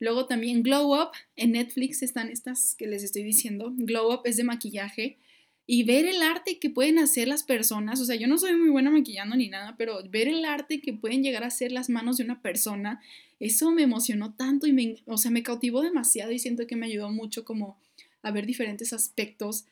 [0.00, 3.72] Luego también Glow Up, en Netflix están estas que les estoy diciendo.
[3.76, 5.18] Glow Up es de maquillaje
[5.66, 8.68] y ver el arte que pueden hacer las personas, o sea, yo no soy muy
[8.68, 12.18] buena maquillando ni nada, pero ver el arte que pueden llegar a hacer las manos
[12.18, 13.00] de una persona,
[13.40, 16.86] eso me emocionó tanto y me, o sea, me cautivó demasiado y siento que me
[16.86, 17.78] ayudó mucho como
[18.22, 19.64] a ver diferentes aspectos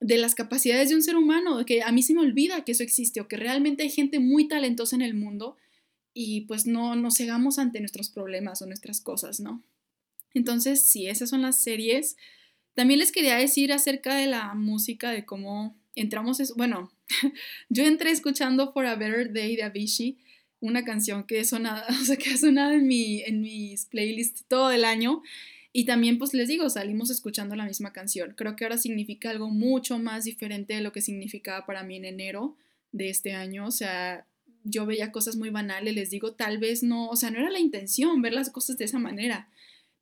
[0.00, 2.82] de las capacidades de un ser humano, que a mí se me olvida que eso
[2.82, 5.56] existe o que realmente hay gente muy talentosa en el mundo
[6.14, 9.62] y pues no nos cegamos ante nuestros problemas o nuestras cosas, ¿no?
[10.34, 12.16] Entonces, sí, esas son las series.
[12.74, 16.90] También les quería decir acerca de la música, de cómo entramos, bueno,
[17.68, 20.18] yo entré escuchando For a Better Day de Avicii,
[20.60, 24.70] una canción que, sonado, o sea, que ha sonado en, mi, en mis playlists todo
[24.70, 25.22] el año.
[25.74, 28.34] Y también, pues les digo, salimos escuchando la misma canción.
[28.36, 32.04] Creo que ahora significa algo mucho más diferente de lo que significaba para mí en
[32.04, 32.56] enero
[32.92, 33.66] de este año.
[33.66, 34.26] O sea,
[34.64, 37.58] yo veía cosas muy banales, les digo, tal vez no, o sea, no era la
[37.58, 39.48] intención ver las cosas de esa manera,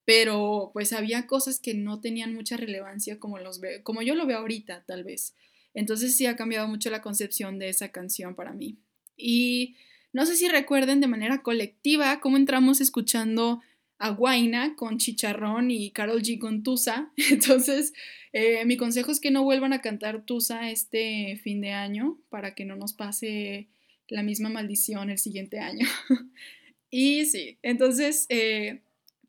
[0.04, 4.38] pero pues había cosas que no tenían mucha relevancia como, los como yo lo veo
[4.38, 5.34] ahorita, tal vez.
[5.74, 8.76] Entonces sí ha cambiado mucho la concepción de esa canción para mí.
[9.16, 9.76] Y
[10.12, 13.60] no sé si recuerden de manera colectiva cómo entramos escuchando
[13.98, 17.12] a Guaina con Chicharrón y Carol G con Tusa.
[17.30, 17.92] Entonces,
[18.32, 22.54] eh, mi consejo es que no vuelvan a cantar Tusa este fin de año para
[22.54, 23.68] que no nos pase
[24.10, 25.86] la misma maldición el siguiente año.
[26.90, 28.82] y sí, entonces, eh,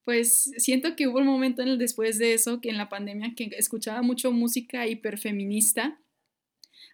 [0.04, 4.02] pues siento que hubo un momento después de eso, que en la pandemia, que escuchaba
[4.02, 6.00] mucho música hiperfeminista,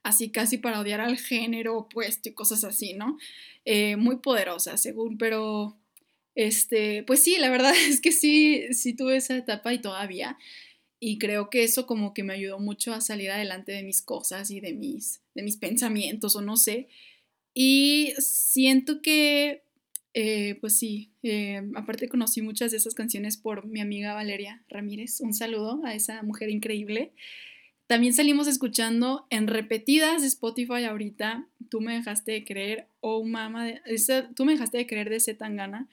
[0.04, 3.18] así casi para odiar al género opuesto y cosas así, ¿no?
[3.66, 5.78] Eh, muy poderosa, según, pero
[6.36, 10.38] este, pues sí, la verdad es que sí, sí tuve esa etapa y todavía.
[11.00, 14.50] Y creo que eso como que me ayudó mucho a salir adelante de mis cosas
[14.52, 16.88] y de mis, de mis pensamientos o no sé.
[17.60, 19.64] Y siento que,
[20.14, 25.22] eh, pues sí, eh, aparte conocí muchas de esas canciones por mi amiga Valeria Ramírez.
[25.22, 27.14] Un saludo a esa mujer increíble.
[27.88, 33.68] También salimos escuchando en repetidas de Spotify ahorita, Tú me dejaste de creer, oh, Mama,
[34.36, 35.88] Tú me dejaste de creer de Zetangana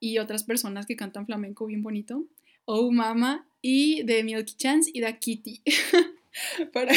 [0.00, 2.24] y otras personas que cantan flamenco bien bonito.
[2.64, 5.62] Oh Mama y de Milky Chance y de Kitty.
[6.72, 6.92] Para,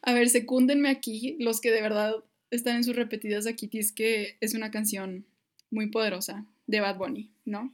[0.00, 2.14] a ver, secúndenme aquí los que de verdad
[2.50, 5.24] están en sus repetidas a Kitty, es que es una canción
[5.70, 7.72] muy poderosa de Bad Bunny, ¿no?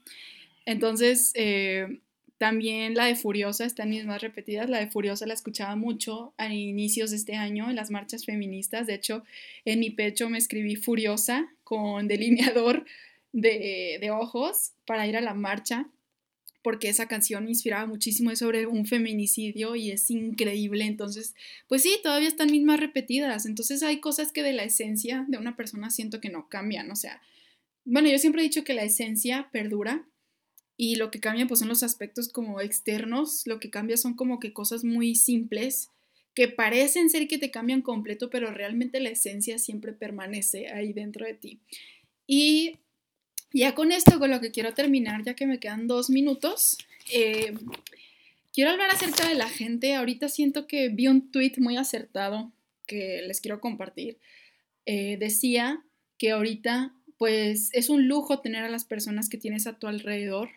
[0.64, 2.00] Entonces, eh,
[2.42, 4.68] también la de Furiosa está en mis más repetidas.
[4.68, 8.88] La de Furiosa la escuchaba mucho a inicios de este año en las marchas feministas.
[8.88, 9.22] De hecho,
[9.64, 12.84] en mi pecho me escribí Furiosa con delineador
[13.32, 15.86] de, ojos para ir a la marcha,
[16.62, 20.84] porque esa canción me inspiraba muchísimo sobre un feminicidio y es increíble.
[20.84, 21.34] Entonces,
[21.68, 23.46] pues sí, todavía están mismas repetidas.
[23.46, 26.90] Entonces hay cosas que de la esencia de una persona siento que no cambian.
[26.90, 27.20] O sea,
[27.84, 30.06] bueno, yo siempre he dicho que la esencia perdura
[30.76, 33.46] y lo que cambia pues son los aspectos como externos.
[33.46, 35.90] Lo que cambia son como que cosas muy simples
[36.34, 41.26] que parecen ser que te cambian completo, pero realmente la esencia siempre permanece ahí dentro
[41.26, 41.60] de ti.
[42.26, 42.78] Y
[43.52, 46.78] ya con esto, con lo que quiero terminar, ya que me quedan dos minutos,
[47.12, 47.54] eh,
[48.52, 49.94] quiero hablar acerca de la gente.
[49.94, 52.52] Ahorita siento que vi un tweet muy acertado
[52.86, 54.18] que les quiero compartir.
[54.86, 55.82] Eh, decía
[56.18, 60.50] que ahorita, pues, es un lujo tener a las personas que tienes a tu alrededor,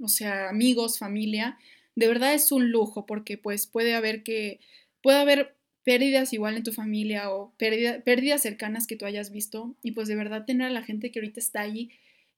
[0.00, 1.58] o sea, amigos, familia.
[1.94, 4.60] De verdad es un lujo porque, pues, puede haber que,
[5.02, 9.92] puede haber pérdidas igual en tu familia o pérdidas cercanas que tú hayas visto y
[9.92, 11.90] pues de verdad tener a la gente que ahorita está ahí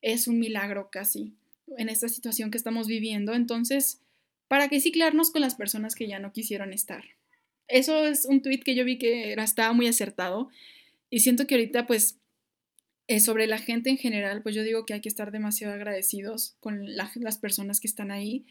[0.05, 1.33] es un milagro casi
[1.79, 3.33] en esta situación que estamos viviendo.
[3.33, 4.01] Entonces,
[4.49, 7.05] ¿para qué ciclarnos con las personas que ya no quisieron estar?
[7.69, 10.51] Eso es un tweet que yo vi que estaba muy acertado
[11.09, 12.19] y siento que ahorita pues
[13.09, 16.57] eh, sobre la gente en general, pues yo digo que hay que estar demasiado agradecidos
[16.61, 18.45] con las personas que están ahí.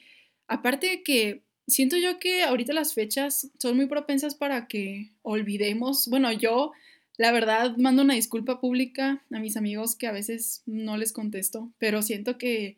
[0.48, 6.08] Aparte de que siento yo que ahorita las fechas son muy propensas para que olvidemos,
[6.08, 6.72] bueno, yo
[7.18, 11.72] la verdad, mando una disculpa pública a mis amigos que a veces no les contesto,
[11.78, 12.78] pero siento que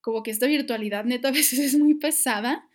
[0.00, 2.68] como que esta virtualidad neta a veces es muy pesada,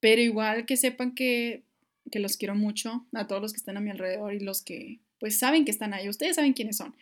[0.00, 1.62] pero igual que sepan que,
[2.10, 5.00] que los quiero mucho, a todos los que están a mi alrededor y los que
[5.18, 6.94] pues saben que están ahí, ustedes saben quiénes son.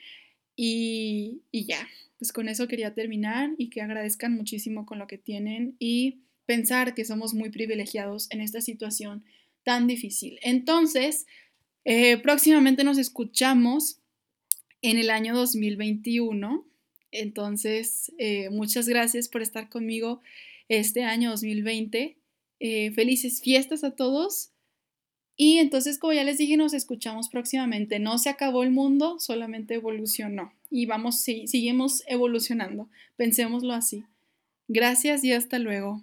[0.55, 1.87] Y, y ya,
[2.19, 6.95] pues con eso quería terminar y que agradezcan muchísimo con lo que tienen y pensar
[6.95, 9.25] que somos muy privilegiados en esta situación
[9.65, 10.39] tan difícil.
[10.43, 11.27] Entonces,
[11.89, 14.01] eh, próximamente nos escuchamos
[14.83, 16.67] en el año 2021.
[17.13, 20.21] Entonces, eh, muchas gracias por estar conmigo
[20.69, 22.17] este año 2020.
[22.59, 24.51] Eh, felices fiestas a todos.
[25.37, 28.01] Y entonces, como ya les dije, nos escuchamos próximamente.
[28.01, 30.53] No se acabó el mundo, solamente evolucionó.
[30.69, 32.89] Y vamos, sí, seguimos evolucionando.
[33.17, 34.03] Pensémoslo así.
[34.67, 36.03] Gracias y hasta luego.